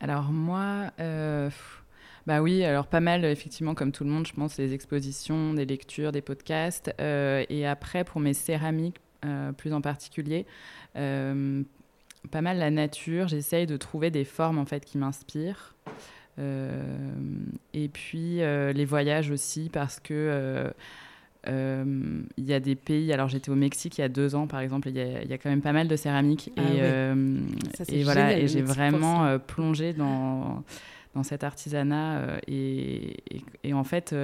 [0.00, 0.90] Alors moi,
[2.26, 5.64] bah oui, alors pas mal, effectivement, comme tout le monde, je pense, les expositions, des
[5.64, 6.92] lectures, des podcasts.
[6.98, 8.96] et après, pour mes céramiques,
[9.58, 10.44] plus en particulier,
[10.94, 13.28] pas mal la nature.
[13.28, 15.76] J'essaye de trouver des formes, en fait, qui m'inspirent.
[16.38, 16.82] Euh,
[17.74, 20.72] et puis euh, les voyages aussi, parce que
[21.48, 23.12] euh, il y a des pays.
[23.12, 24.88] Alors j'étais au Mexique il y a deux ans par exemple.
[24.88, 26.62] Il y, y, a quand même pas mal de céramike ah
[27.88, 28.38] et, et voilà.
[28.38, 30.62] Et j'ai vraiment plongé dans
[31.14, 33.18] dans cet artisanat et,
[33.64, 34.14] et, en fait.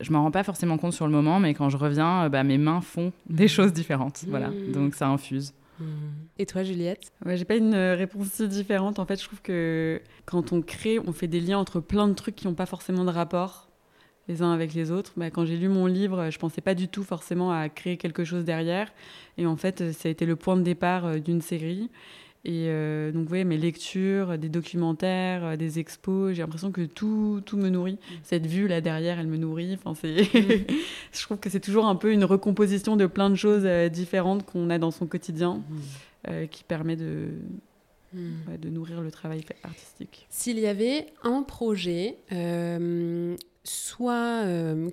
[0.00, 2.58] je m'en rends pas forcément compte sur le moment, mais quand je reviens, bah, mes
[2.58, 4.24] mains font des choses différentes.
[4.28, 4.72] Voilà, mmh.
[4.72, 5.54] donc ça infuse.
[6.38, 8.98] Et toi, Juliette J'ai pas une euh, réponse si différente.
[8.98, 12.14] En fait, je trouve que quand on crée, on fait des liens entre plein de
[12.14, 13.68] trucs qui n'ont pas forcément de rapport
[14.28, 15.12] les uns avec les autres.
[15.16, 18.24] Bah, quand j'ai lu mon livre, je pensais pas du tout forcément à créer quelque
[18.24, 18.92] chose derrière.
[19.38, 21.90] Et en fait, ça a été le point de départ euh, d'une série.
[22.48, 27.42] Et euh, donc, voyez, mes lectures, des documentaires, euh, des expos, j'ai l'impression que tout,
[27.44, 27.98] tout me nourrit.
[28.10, 28.14] Mm.
[28.22, 29.76] Cette vue là derrière, elle me nourrit.
[29.84, 30.08] Enfin.
[30.08, 30.22] Mm.
[31.12, 34.46] je trouve que c'est toujours un peu une recomposition de plein de choses euh, différentes
[34.46, 35.62] qu'on a dans son quotidien
[36.26, 36.46] mm.
[36.46, 37.32] qui permet de,
[38.14, 40.26] de nourrir le travail artistique.
[40.30, 42.16] S'il y avait un projet,
[43.62, 44.42] soit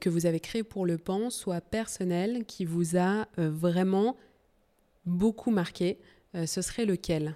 [0.02, 4.18] que vous avez créé pour le PAN, soit personnel, qui vous a vraiment
[5.06, 5.98] beaucoup marqué,
[6.46, 7.36] ce serait lequel?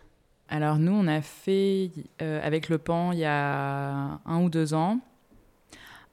[0.49, 4.73] Alors nous, on a fait euh, avec le PAN il y a un ou deux
[4.73, 4.99] ans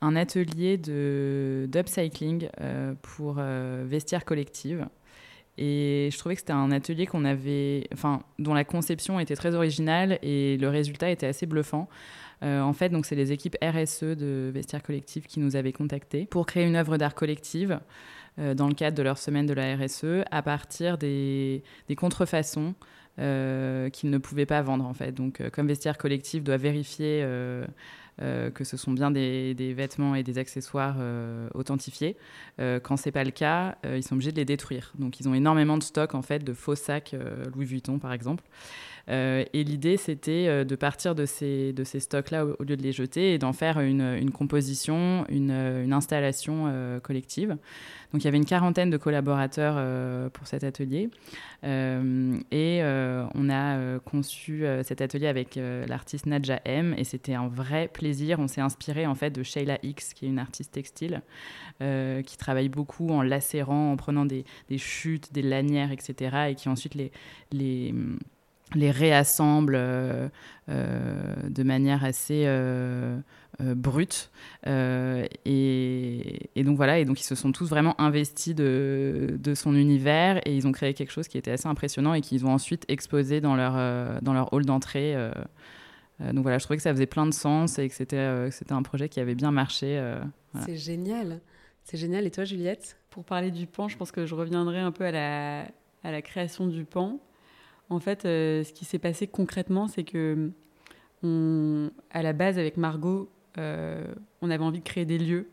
[0.03, 3.41] un atelier d'upcycling euh, pour
[3.87, 4.87] vestiaire collective.
[5.57, 9.55] Et je trouvais que c'était un atelier qu'on avait, enfin, dont la conception était très
[9.55, 11.89] originale et le résultat était assez bluffant.
[12.43, 16.45] en fait, donc c'est les équipes RSE de Vestiaire Collective qui nous avaient contactés pour
[16.45, 17.81] créer une œuvre d'art collective
[18.39, 21.63] euh, dans le cadre de leur semaine de la RSE à partir des
[21.97, 22.75] contrefaçons
[23.19, 25.13] euh, qu'ils ne pouvaient pas vendre en fait.
[25.13, 27.25] Donc, euh, comme Vestiaire Collectif doit vérifier
[28.55, 30.97] que ce sont bien des, vêtements et des accessoires
[31.55, 32.17] authentifiés.
[32.59, 34.93] quand c'est pas le cas, ils sont obligés de les détruire.
[34.99, 37.15] Donc ils ont énormément de stock en fait de faux sacs
[37.55, 38.43] Louis Vuitton par exemple.
[39.09, 42.83] Euh, et l'idée, c'était euh, de partir de ces, de ces stocks-là au, lieu de
[42.83, 47.57] les jeter et d'en faire une, une composition, une, une installation euh, collective.
[48.13, 51.11] Donc il y avait une quarantaine de collaborateurs pour cet atelier.
[51.65, 56.95] et on a conçu cet atelier avec l'artiste Nadja M.
[56.97, 58.39] Et c'était un vrai plaisir.
[58.39, 61.21] On s'est inspiré en fait de Sheila X, qui est une artiste textile,
[61.81, 66.51] qui travaille beaucoup en lacérant, en prenant des, des, chutes, des lanières, etc.
[66.51, 67.11] Et qui ensuite les...
[67.51, 67.93] les
[68.75, 70.29] les réassemble euh,
[70.69, 73.19] euh, de manière assez euh,
[73.61, 74.31] brute.
[74.67, 80.41] Et, donc voilà, et donc ils se sont tous vraiment investis de, de, son univers
[80.45, 83.41] et ils ont créé quelque chose qui était assez impressionnant et qu'ils ont ensuite exposé
[83.41, 85.15] dans leur, dans leur hall d'entrée.
[86.21, 88.83] donc voilà, je trouvais que ça faisait plein de sens et que c'était c'était un
[88.83, 90.03] projet qui avait bien marché.
[90.65, 91.41] C'est génial.
[91.85, 92.27] C'est génial.
[92.27, 92.99] Et toi, Juliette?
[93.11, 95.63] Pour parler du pan, je pense que je reviendrai un peu à la,
[96.03, 97.21] à la création du pan.
[97.89, 100.51] En fait, euh, ce qui s'est passé concrètement, c'est que
[102.13, 104.05] à la base, avec Margot, euh,
[104.43, 105.51] on avait envie de créer des lieux,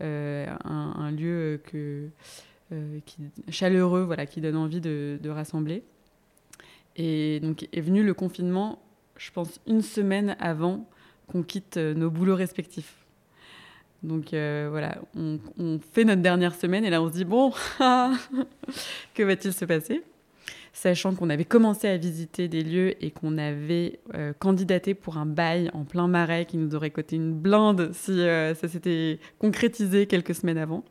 [0.00, 5.82] euh, un, lieu qui, chaleureux, voilà, qui donne envie de, rassembler.
[6.94, 8.78] Et donc est venu le confinement,
[9.16, 10.88] je pense, une semaine avant
[11.26, 13.04] qu'on quitte nos boulots respectifs.
[14.04, 19.22] Donc voilà, on, on, fait notre dernière semaine et là on se dit bon, que
[19.24, 20.04] va-t-il se passer?
[20.76, 25.24] Sachant qu'on avait commencé à visiter des lieux et qu'on avait euh, candidaté pour un
[25.24, 30.06] bail en plein marais qui nous aurait coûté une blinde si euh, ça s'était concrétisé
[30.06, 30.84] quelques semaines avant.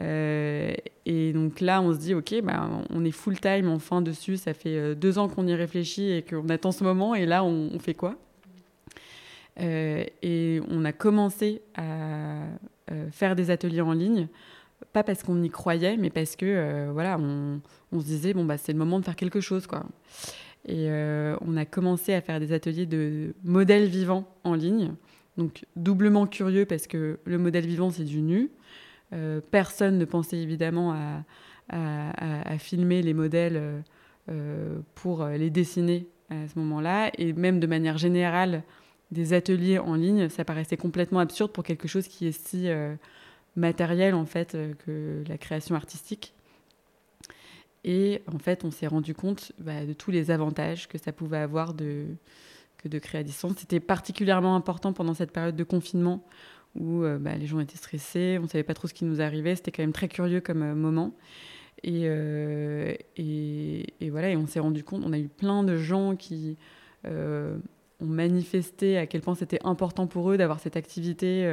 [0.00, 0.72] Euh,
[1.04, 4.38] et donc là, on se dit, ok, bah, on est full time enfin dessus.
[4.38, 7.14] Ça fait deux ans qu'on y réfléchit et qu'on attend ce moment.
[7.14, 8.16] Et là, on fait quoi?
[9.60, 12.44] Et on a commencé à
[13.10, 14.28] faire des ateliers en ligne
[14.92, 17.60] pas parce qu'on y croyait, mais parce que euh, voilà, on,
[18.00, 19.84] se disait bon bah c'est le moment de faire quelque chose quoi.
[20.66, 24.94] Et euh, on a commencé à faire des ateliers de modèles vivants en ligne.
[25.36, 28.50] Donc doublement curieux parce que le modèle vivant c'est du nu.
[29.12, 31.24] Euh, personne ne pensait évidemment à,
[31.70, 33.82] à, filmer les modèles
[34.94, 37.10] pour les dessiner à ce moment-là.
[37.18, 38.62] Et même de manière générale,
[39.10, 42.68] des ateliers en ligne, ça paraissait complètement absurde pour quelque chose qui est si
[43.58, 46.32] matériel en fait euh, que la création artistique.
[47.84, 51.38] Et en fait, on s'est rendu compte bah, de tous les avantages que ça pouvait
[51.38, 52.06] avoir de,
[52.78, 53.54] que de créer à distance.
[53.58, 56.24] C'était particulièrement important pendant cette période de confinement
[56.78, 59.20] où euh, bah, les gens étaient stressés, on ne savait pas trop ce qui nous
[59.20, 59.54] arrivait.
[59.56, 61.14] C'était quand même très curieux comme euh, moment.
[61.84, 62.06] Et,
[63.16, 66.56] et, voilà, et on s'est rendu compte, on a eu plein de gens qui
[67.04, 67.60] ont
[68.00, 71.48] manifesté à quel point c'était important pour eux d'avoir cette activité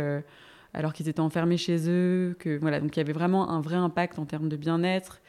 [0.75, 3.77] alors qu'ils étaient enfermés chez eux, que voilà, donc il y avait vraiment un vrai
[3.77, 5.21] impact en termes de bien-être,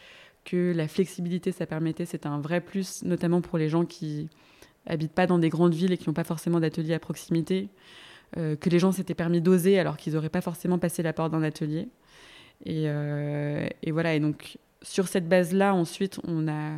[0.45, 4.29] que la flexibilité ça permettait, c'était un vrai plus, notamment pour les gens qui
[4.87, 7.69] habitent pas dans des grandes villes et qui n'ont pas forcément d'atelier à proximité,
[8.37, 11.31] euh, que les gens s'étaient permis d'oser alors qu'ils n'auraient pas forcément passé la porte
[11.31, 11.89] d'un atelier.
[12.67, 16.73] Euh, et, voilà, et donc sur cette base-là, ensuite, on a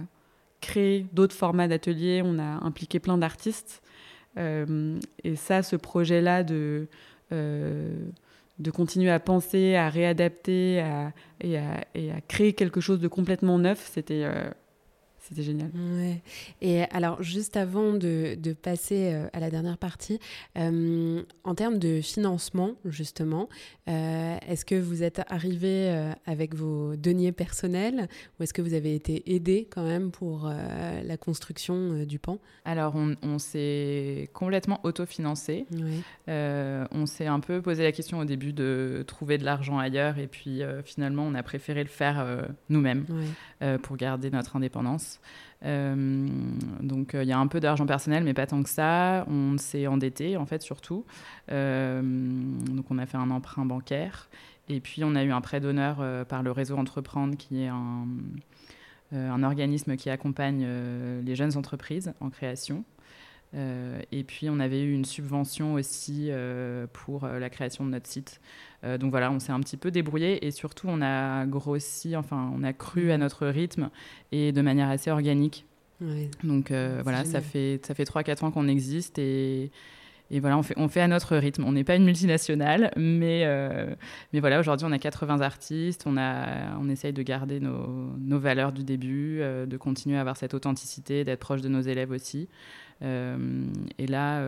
[0.61, 3.83] créé d'autres formats d'ateliers, on a impliqué plein d'artistes.
[4.37, 6.87] Euh, et ça, ce projet-là de
[8.59, 10.85] de continuer à penser, à réadapter
[11.41, 14.51] et, à, créer quelque chose de complètement neuf, c'était euh,
[15.29, 15.71] c'était génial.
[15.75, 16.23] Ouais.
[16.63, 20.19] Et alors, juste avant de, de passer euh, à la dernière partie,
[20.57, 23.49] euh, en termes de financement, justement,
[23.89, 25.69] euh, est-ce que vous êtes arrivé
[26.27, 31.17] avec vos deniers personnels ou est-ce que vous avez été aidé quand même pour la
[31.17, 32.39] construction du pan?
[32.65, 35.67] Alors, on, on s'est complètement autofinancé.
[36.27, 40.27] on s'est un peu posé la question au début de trouver de l'argent ailleurs et
[40.27, 43.05] puis finalement, on a préféré le faire nous-mêmes
[43.83, 45.18] pour garder notre indépendance.
[45.65, 46.29] Euh,
[46.81, 49.25] donc il y a un peu d'argent personnel, mais pas tant que ça.
[49.29, 51.05] On s'est endetté, en fait, surtout.
[51.51, 54.29] Euh, donc on a fait un emprunt bancaire.
[54.69, 57.69] Et puis on a eu un prêt d'honneur euh, par le réseau Entreprendre, qui est
[57.69, 60.67] un organisme qui accompagne
[61.25, 62.85] les jeunes entreprises en création.
[63.55, 67.91] Euh, et puis on avait eu une subvention aussi euh, pour euh, la création de
[67.91, 68.41] notre site.
[69.01, 72.63] donc voilà, on s'est un petit peu débrouillé et surtout on a grossi, enfin on
[72.63, 73.21] a cru à mmh.
[73.21, 73.91] notre rythme
[74.33, 75.65] et de manière assez organique.
[76.45, 79.73] Donc voilà, ça fait, ça fait 3-4 ans qu'on existe et,
[80.31, 81.65] et voilà, on fait, on fait à notre rythme.
[81.65, 83.45] On n'est pas une multinationale, mais,
[84.33, 86.05] mais voilà, aujourd'hui, on a 80 artistes.
[86.07, 90.37] On, a, on essaye de garder nos, nos valeurs du début, de continuer à avoir
[90.37, 92.49] cette authenticité, d'être proche de nos élèves aussi.
[93.01, 94.43] Et là,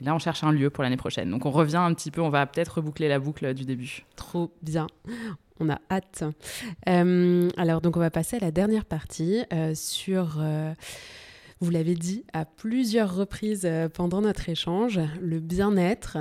[0.00, 1.30] là, on cherche un lieu pour l'année prochaine.
[1.30, 4.04] Donc, on revient un petit peu, on va peut-être reboucler la boucle du début.
[4.16, 4.86] Trop bien.
[5.60, 6.24] On a hâte.
[6.88, 10.40] Euh, alors, donc, on va passer à la dernière partie euh, sur.
[11.62, 16.18] Euh, vous l'avez dit à plusieurs reprises pendant notre échange, le bien-être,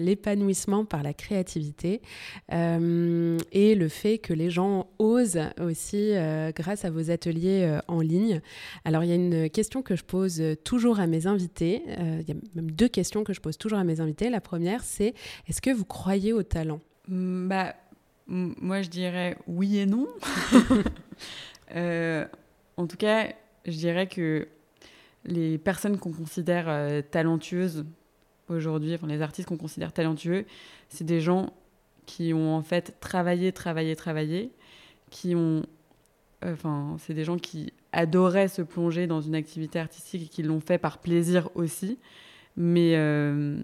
[0.00, 2.00] l'épanouissement par la créativité
[2.50, 6.12] et le fait que les gens osent aussi
[6.54, 8.40] grâce à vos ateliers en ligne.
[8.84, 12.32] Alors il y a une question que je pose toujours à mes invités, il y
[12.32, 14.30] a même deux questions que je pose toujours à mes invités.
[14.30, 15.14] La première c'est
[15.48, 16.80] est-ce que vous croyez au talent?
[17.08, 17.74] Bah,
[18.26, 20.08] moi, je dirais oui et non.
[21.74, 22.24] Euh,
[22.76, 23.26] en tout cas,
[23.64, 24.46] je dirais que
[25.26, 27.84] les personnes qu'on considère euh, talentueuses
[28.48, 30.44] aujourd'hui, enfin, les artistes qu'on considère talentueux,
[30.88, 31.52] c'est des gens
[32.06, 34.50] qui ont en fait travaillé, travaillé, travaillé,
[35.10, 35.62] qui ont.
[36.44, 40.60] Enfin, c'est des gens qui adoraient se plonger dans une activité artistique et qui l'ont
[40.60, 41.98] fait par plaisir aussi,
[42.56, 43.58] mais euh,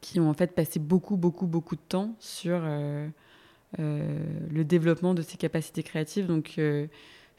[0.00, 2.60] qui ont en fait passé beaucoup, beaucoup, beaucoup de temps sur
[3.78, 6.26] euh, le développement de ses capacités créatives.
[6.26, 6.88] Donc, euh,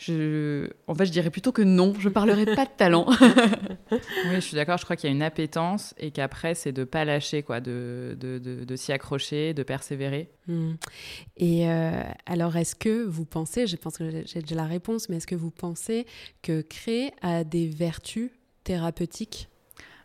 [0.01, 3.05] je, en fait, je dirais plutôt que non, je ne parlerai pas de talent.
[3.91, 3.99] oui,
[4.33, 6.85] je suis d'accord, je crois qu'il y a une appétence et qu'après, c'est de ne
[6.85, 10.31] pas lâcher, quoi, de, de, de, s'y accrocher, de persévérer.
[10.47, 10.71] Hmm.
[11.37, 15.17] Et euh, alors, est-ce que vous pensez, je pense que j'ai déjà la réponse, mais
[15.17, 16.07] est-ce que vous pensez
[16.41, 18.31] que créer a des vertus
[18.63, 19.49] thérapeutiques?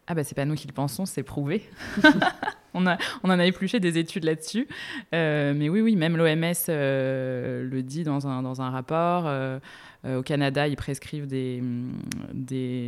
[0.09, 1.63] Ah bah c'est pas nous qui le pensons, c'est prouvé.
[2.77, 4.69] on, en a épluché des études là-dessus.
[5.15, 9.25] Euh, mais oui, oui, même l'OMS euh, le dit dans un, rapport.
[9.27, 9.59] Euh,
[10.05, 11.61] au Canada, ils prescrivent des,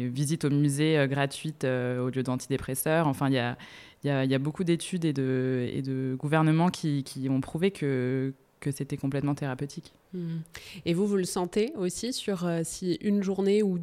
[0.09, 3.09] visites au musée gratuites au lieu d'antidépresseurs.
[3.09, 3.35] Enfin, il
[4.05, 9.93] y a, beaucoup d'études et de, gouvernements qui ont prouvé que, que c'était complètement thérapeutique.
[10.13, 10.39] Hmm.
[10.85, 13.79] Et vous, vous le sentez aussi sur euh, si une journée ou,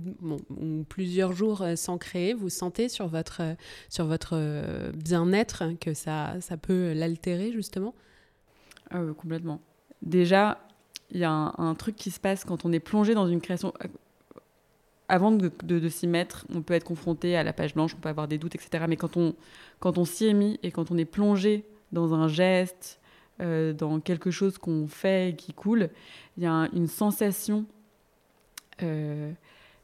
[0.89, 3.55] plusieurs jours euh, sans créer, vous sentez sur votre, euh,
[3.89, 7.93] sur votre bien-être que ça, ça peut l'altérer justement?
[8.89, 9.61] Ah Complètement.
[10.01, 10.59] Déjà,
[11.11, 13.73] il y a un, truc qui se passe quand on est plongé dans une création.
[15.07, 18.09] Avant de, de, s'y mettre, on peut être confronté à la page blanche, on peut
[18.09, 18.85] avoir des doutes, etc.
[18.87, 19.35] Mais quand on,
[19.79, 22.99] quand on s'y est mis et quand on est plongé dans un geste,
[23.41, 25.89] euh, dans quelque chose qu'on fait et qui coule,
[26.37, 27.65] il y a une sensation
[28.81, 29.31] euh,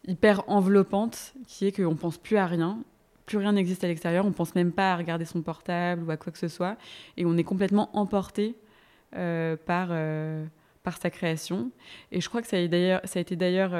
[0.07, 2.79] hyper enveloppante qui est qu'on ne pense plus à rien,
[3.25, 6.11] plus rien n'existe à l'extérieur, on ne pense même pas à regarder son portable ou
[6.11, 6.77] à quoi que ce soit,
[7.17, 8.55] et on est complètement emporté
[9.15, 9.89] euh, par,
[10.83, 11.71] par sa création.
[12.11, 13.75] Et je crois que ça a, ça a été d'ailleurs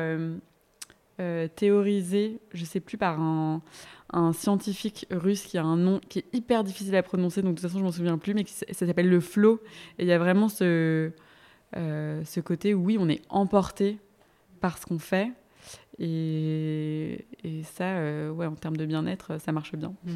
[1.56, 3.62] théorisé, je ne sais plus, par un,
[4.14, 7.62] un scientifique russe qui a un nom qui est hyper difficile à prononcer, donc de
[7.62, 9.62] toute façon je m'en souviens plus, mais ça s'appelle le flow.
[9.98, 11.12] Et il y a vraiment ce,
[11.78, 14.00] euh, ce côté où oui, on est emporté
[14.60, 15.32] par ce qu'on fait.
[16.00, 19.94] Et, et ça, euh, ouais, en termes de bien-être, ça marche bien.
[20.04, 20.12] Mmh.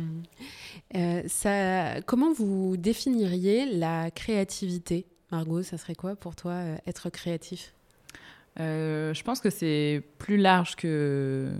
[0.95, 5.05] Euh, ça, comment vous définiriez la créativité?
[5.31, 6.55] Margot, ça serait quoi pour toi
[6.85, 7.73] être créatif?
[8.57, 11.51] Je pense que c'est plus large que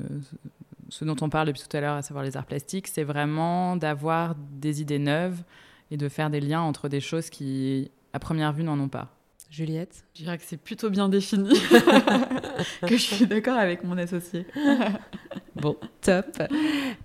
[0.95, 3.75] ce dont on parle depuis tout à l'heure, à savoir les arts plastiques, c'est vraiment
[3.75, 5.43] d'avoir des idées neuves
[5.91, 9.09] et de faire des liens entre des choses qui, à première vue, n'en ont pas.
[9.49, 10.05] Juliette?
[10.13, 11.49] Je dirais que c'est plutôt bien défini,
[12.87, 14.47] que je suis d'accord avec mon associé.
[15.55, 16.41] bon, top.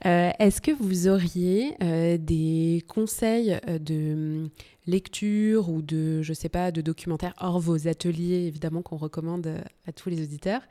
[0.07, 4.49] Euh, est-ce que vous auriez euh, des conseils euh, de
[4.87, 9.47] lecture ou de, je sais pas, de documentaires hors vos ateliers, évidemment, qu'on recommande
[9.87, 10.63] à tous les auditeurs,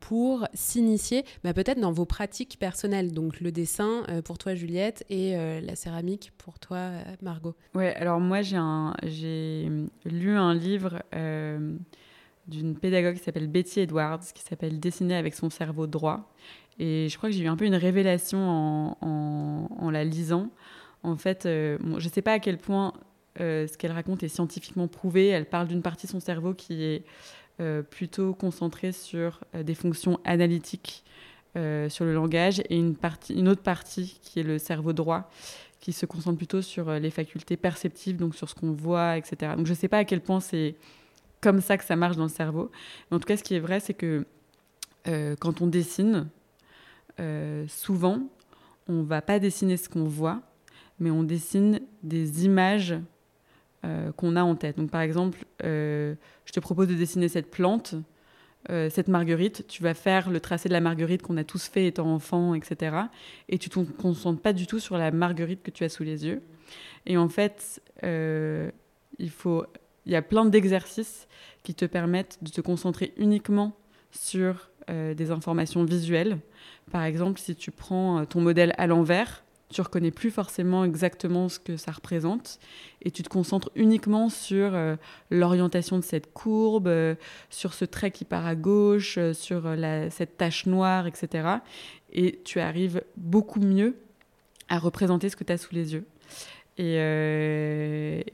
[0.00, 3.12] pour s'initier bah, peut-être dans vos pratiques personnelles.
[3.12, 7.56] Donc le dessin pour toi, Juliette, et la céramique pour toi, Margot?
[7.74, 9.68] Ouais, alors moi, j'ai,
[10.06, 11.02] lu un livre
[12.48, 16.32] d'une pédagogue qui s'appelle Betty Edwards, qui s'appelle Dessiner avec son cerveau droit.
[16.78, 18.38] Et je crois que j'ai eu un peu une révélation
[19.00, 20.50] en, en la lisant
[21.02, 22.92] en fait, euh, je ne sais pas à quel point
[23.40, 25.28] euh, ce qu'elle raconte est scientifiquement prouvé.
[25.28, 27.04] Elle parle d'une partie de son cerveau qui est
[27.60, 31.04] euh, plutôt concentrée sur des fonctions analytiques
[31.88, 35.28] sur le langage et une, partie, une autre partie qui est le cerveau droit
[35.80, 39.54] qui se concentre plutôt sur les facultés perceptives, donc sur ce qu'on voit, etc.
[39.56, 40.76] Donc je ne sais pas à quel point c'est
[41.40, 42.70] comme ça que ça marche dans le cerveau.
[43.10, 44.24] Mais en tout cas, ce qui est vrai, c'est que
[45.40, 46.28] quand on dessine,
[47.66, 48.28] souvent,
[48.88, 50.42] on va pas dessiner ce qu'on voit,
[50.98, 52.96] mais on dessine des images
[53.84, 54.76] euh, qu'on a en tête.
[54.76, 56.14] Donc par exemple, euh,
[56.44, 57.94] je te propose de dessiner cette plante.
[58.70, 61.86] euh, cette marguerite, tu vas faire le tracé de la marguerite qu'on a tous fait
[61.86, 62.96] étant enfant, etc.
[63.48, 66.26] Et tu te concentres pas du tout sur la marguerite que tu as sous les
[66.26, 66.42] yeux.
[67.06, 68.70] Et en fait, euh,
[69.18, 69.64] il, faut,
[70.08, 71.28] il y a plein d'exercices
[71.62, 73.76] qui te permettent de te concentrer uniquement
[74.10, 76.38] sur euh, des informations visuelles.
[76.90, 81.58] Par exemple, si tu prends ton modèle à l'envers, tu reconnais plus forcément exactement ce
[81.58, 82.58] que ça représente
[83.02, 84.96] et tu te concentres uniquement sur euh,
[85.30, 87.14] l'orientation de cette courbe, euh,
[87.50, 89.64] sur ce trait qui part à gauche, euh, sur
[90.10, 91.48] cette tache noire, etc.
[92.12, 93.96] Et tu arrives beaucoup mieux
[94.68, 96.06] à représenter ce que tu as sous les yeux.
[96.78, 96.94] Et,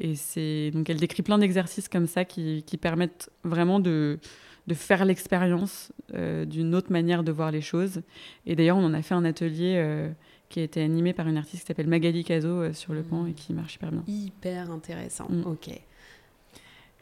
[0.01, 4.19] et c'est donc elle décrit plein d'exercices comme ça qui, qui permettent vraiment de,
[4.67, 8.03] de faire l'expérience d'une autre manière de voir les choses.
[8.45, 10.13] Et d'ailleurs, on en a fait un atelier
[10.55, 13.27] qui a été animé par une artiste qui s'appelle Magali Caso euh, sur le pont
[13.27, 14.05] et qui marche hyper bien.
[14.07, 15.47] Hyper intéressant, mm.
[15.47, 15.81] ok.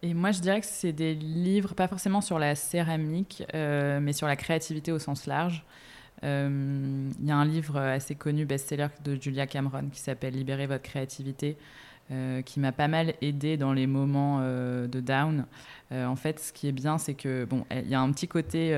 [0.04, 4.14] Et moi, je dirais que c'est des livres, pas forcément sur la céramique, euh, mais
[4.14, 5.66] sur la créativité au sens large.
[6.24, 10.66] Euh, il y a un livre assez connu, best-seller de Julia Cameron, qui s'appelle Libérer
[10.66, 11.56] votre créativité,
[12.44, 15.46] qui m'a pas mal aidé dans les moments de down.
[15.90, 18.74] en fait, ce qui est bien, c'est que bon, il y a un petit côté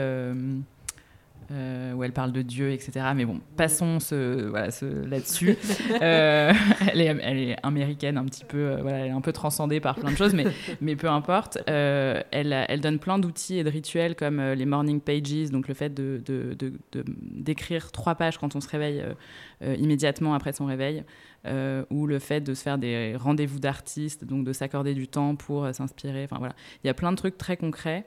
[1.50, 3.06] euh, où elle parle de Dieu, etc.
[3.14, 5.56] Mais bon, passons ce, voilà, ce, là-dessus.
[6.02, 6.52] Euh,
[6.92, 9.80] elle, est, elle, est, américaine un petit peu, euh, voilà, elle est un peu transcendée
[9.80, 10.44] par plein de choses, mais,
[10.80, 11.58] mais peu importe.
[11.66, 15.94] elle, elle donne plein d'outils et de rituels comme les morning pages, donc le fait
[15.94, 19.04] de, de, de, d'écrire trois pages quand on se réveille
[19.62, 21.04] immédiatement après son réveil,
[21.90, 25.68] ou le fait de se faire des rendez-vous d'artistes, donc de s'accorder du temps pour
[25.72, 26.24] s'inspirer.
[26.24, 28.04] Enfin voilà, il y a plein de trucs très concrets.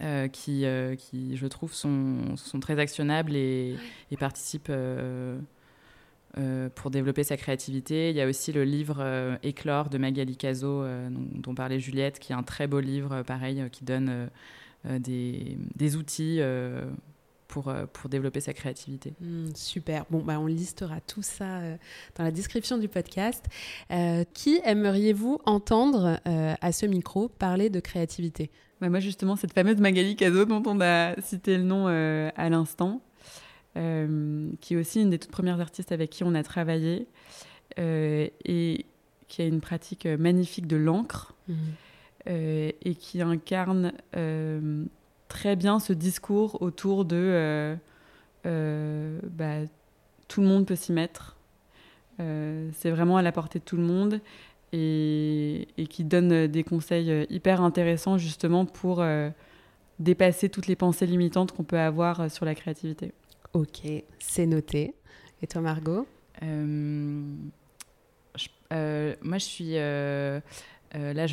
[0.00, 3.76] Euh, qui, euh, qui, je trouve, sont, sont très actionnables et,
[4.10, 5.38] et participent euh,
[6.74, 8.10] pour développer sa créativité.
[8.10, 12.32] Il y a aussi le livre Éclore de Magali Caso, dont, dont, parlait Juliette, qui
[12.32, 14.28] est un très beau livre, pareil, qui donne
[14.84, 16.40] des, des, outils
[17.46, 19.14] pour, pour, développer sa créativité.
[19.20, 20.06] Hmm, super.
[20.10, 21.60] Bon, bah, on listera tout ça
[22.16, 23.44] dans la description du podcast.
[24.32, 28.50] qui aimeriez-vous entendre à ce micro parler de créativité?
[28.84, 32.50] Bah, moi, justement, cette fameuse Magali Caso dont on a cité le nom euh, à
[32.50, 33.00] l'instant,
[33.78, 37.08] euh, qui est aussi une des toutes premières artistes avec qui on a travaillé
[37.78, 38.84] euh, et
[39.26, 41.56] qui a une pratique magnifique de l'encre mhm.
[42.26, 43.94] et qui incarne
[45.28, 47.74] très bien ce discours autour de
[48.44, 49.60] bah,
[50.28, 51.36] tout le monde peut s'y mettre.
[52.18, 54.20] c'est vraiment à la portée de tout le monde
[54.74, 59.30] et, qui donne des conseils euh, hyper intéressants justement pour euh,
[59.98, 63.12] dépasser toutes les pensées limitantes qu'on peut avoir euh, sur la créativité.
[63.52, 63.82] Ok,
[64.18, 64.94] c'est noté.
[65.42, 66.06] Et toi, Margot?
[66.42, 66.58] Moi,
[69.38, 69.74] je suis
[70.96, 71.26] euh, là,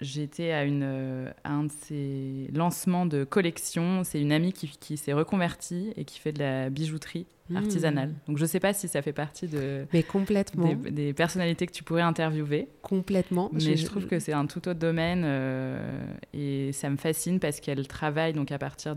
[0.00, 4.04] j'étais à, une, un de ces lancements de collection.
[4.04, 7.56] C'est une amie qui, s'est reconvertie et qui fait de la bijouterie hmm.
[7.56, 8.14] artisanale.
[8.28, 10.72] Donc, je ne sais pas si ça fait partie de, mais complètement.
[10.74, 12.68] Des, personnalités que tu pourrais interviewer.
[12.82, 13.50] Complètement.
[13.52, 17.60] Mais je, trouve que c'est un tout autre domaine euh, et ça me fascine parce
[17.60, 18.94] qu'elle travaille donc à partir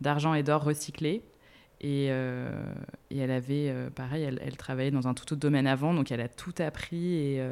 [0.00, 1.22] d'argent et d'or recyclés.
[1.80, 2.62] Et, euh,
[3.10, 6.20] et, elle avait, pareil, elle, elle, travaillait dans un tout autre domaine avant, donc elle
[6.20, 7.42] a tout appris et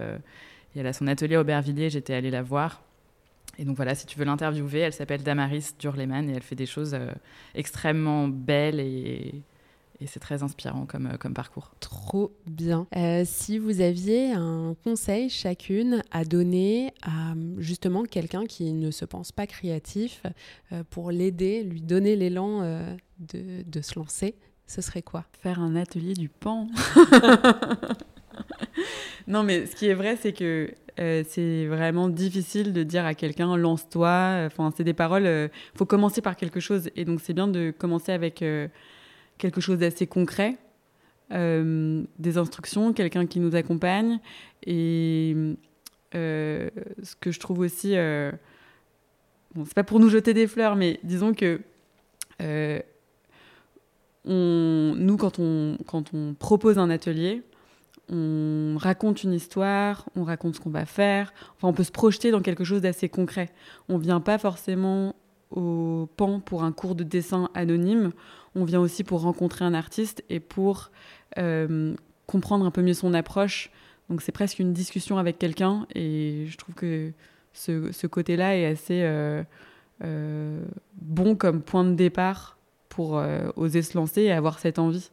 [0.75, 2.83] et elle a son atelier à Aubervilliers, j'étais allée la voir.
[3.59, 6.67] Et donc voilà, si tu veux l'interviewer, elle s'appelle Damaris Durleman et elle fait des
[6.67, 7.11] choses euh,
[7.55, 9.43] extrêmement belles et,
[10.07, 11.73] c'est très inspirant comme, euh, comme parcours.
[11.79, 12.87] Trop bien.
[12.97, 19.05] Euh, si vous aviez un conseil chacune à donner à justement quelqu'un qui ne se
[19.05, 20.23] pense pas créatif
[20.89, 22.63] pour l'aider, lui donner l'élan
[23.19, 25.27] de, de se lancer, ce serait quoi?
[25.43, 26.67] Faire un atelier du pan.
[29.27, 33.15] non, mais ce qui est vrai, c'est que euh, c'est vraiment difficile de dire à
[33.15, 34.43] quelqu'un lance-toi.
[34.47, 35.27] Enfin, c'est des paroles.
[35.27, 36.91] Euh, faut commencer par quelque chose.
[36.97, 38.69] Et donc, c'est bien de commencer avec euh,
[39.39, 40.57] quelque chose d'assez concret,
[41.31, 44.19] des instructions, quelqu'un qui nous accompagne.
[44.67, 45.37] Et
[46.13, 47.95] ce que je trouve aussi.
[49.55, 51.61] bon, c'est pas pour nous jeter des fleurs, mais disons que.
[54.27, 57.43] Nous, quand on propose un atelier,
[58.11, 61.33] on raconte une histoire, on raconte ce qu'on va faire.
[61.57, 63.51] Enfin, on peut se projeter dans quelque chose d'assez concret.
[63.89, 65.15] On vient pas forcément
[65.51, 68.13] au PAN pour un cours de dessin anonyme.
[68.55, 70.91] On vient aussi pour rencontrer un artiste et pour
[71.39, 71.95] euh,
[72.27, 73.71] comprendre un peu mieux son approche.
[74.09, 77.13] Donc c'est presque une discussion avec quelqu'un et je trouve que
[77.53, 79.45] ce, côté-là est assez euh,
[80.03, 82.59] euh, bon comme point de départ
[82.89, 83.23] pour
[83.55, 85.13] oser se lancer et avoir cette envie.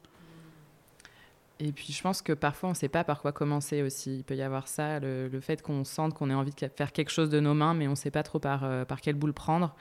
[1.60, 4.18] Et puis je pense que parfois on ne sait pas par quoi commencer aussi.
[4.18, 7.10] Il peut y avoir ça, le, fait qu'on sente qu'on ait envie de faire quelque
[7.10, 9.34] chose de nos mains, mais on ne sait pas trop par, euh, par quelle boule
[9.34, 9.76] prendre.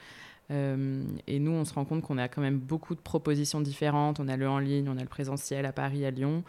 [0.49, 4.19] et nous, on se rend compte qu'on a quand même beaucoup de propositions différentes.
[4.19, 6.43] On a le en ligne, on a le présentiel à Paris, à Lyon.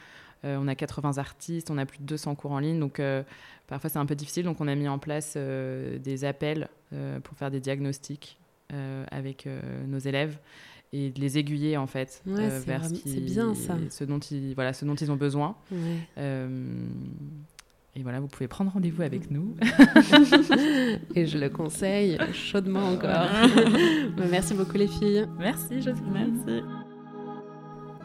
[0.44, 2.78] on a 80 artistes, on a plus de 200 cours en ligne.
[2.78, 3.02] Donc,
[3.66, 4.44] parfois, c'est un peu difficile.
[4.44, 6.68] Donc, on a mis en place des appels
[7.24, 8.38] pour faire des diagnostics
[9.10, 9.48] avec
[9.88, 10.38] nos élèves
[10.92, 13.76] et de les aiguiller en fait euh, vers ce, bien, ça.
[13.90, 15.56] ce dont ils voilà ce dont ils ont besoin.
[16.16, 16.86] Euh,
[17.94, 19.56] et voilà vous pouvez prendre rendez-vous avec nous.
[21.14, 23.28] Et je le conseille chaudement encore.
[24.30, 25.26] Merci beaucoup les filles.
[25.38, 26.62] Merci Joséphine merci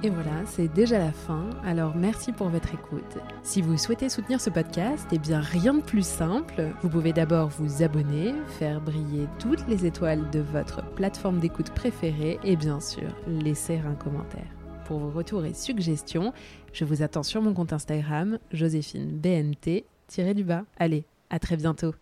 [0.03, 3.17] et voilà, c'est déjà la fin, alors merci pour votre écoute.
[3.41, 6.73] Si vous souhaitez soutenir ce podcast, eh bien rien de plus simple.
[6.81, 12.37] Vous pouvez d'abord vous abonner, faire briller toutes les étoiles de votre plateforme d'écoute préférée
[12.43, 14.51] et bien sûr laisser un commentaire.
[14.85, 16.33] Pour vos retours et suggestions,
[16.73, 19.85] je vous attends sur mon compte Instagram, Joséphine BNT,
[20.35, 20.65] du bas.
[20.77, 21.93] Allez, à très bientôt.